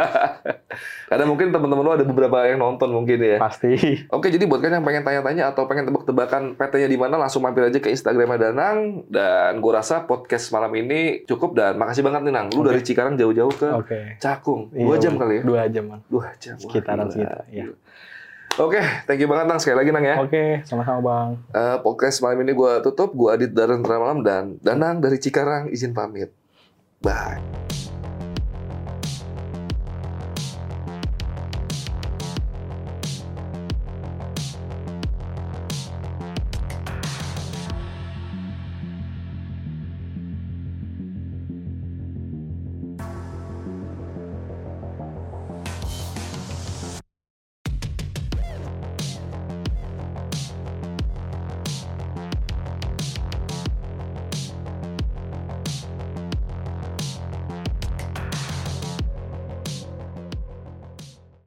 [1.14, 3.38] Ada mungkin teman-teman lu ada beberapa yang nonton mungkin ya.
[3.38, 3.76] pasti.
[4.16, 7.68] Oke, jadi buat kalian yang pengen tanya-tanya atau pengen tebak-tebakan PT-nya di mana, langsung mampir
[7.68, 9.04] aja ke Instagramnya Danang.
[9.06, 12.48] Dan gue rasa podcast malam ini cukup dan makasih banget nih Nang.
[12.50, 12.72] Lu Oke.
[12.72, 14.00] dari Cikarang jauh-jauh ke Oke.
[14.18, 14.72] Cakung.
[14.72, 15.22] Iya, Dua jam Bang.
[15.28, 15.44] kali ya?
[15.44, 16.02] Dua jam bang.
[16.08, 16.56] Dua jam.
[16.56, 17.66] Sekitaran segitu, iya.
[17.68, 17.76] Gila.
[18.58, 19.60] Oke, thank you banget Nang.
[19.60, 20.16] Sekali lagi Nang ya.
[20.18, 21.30] Oke, sama-sama bang.
[21.52, 23.12] Eh, podcast malam ini gue tutup.
[23.12, 26.32] Gue Adit Daren Malam dan Danang dari Cikarang izin pamit.
[26.98, 27.97] Bye.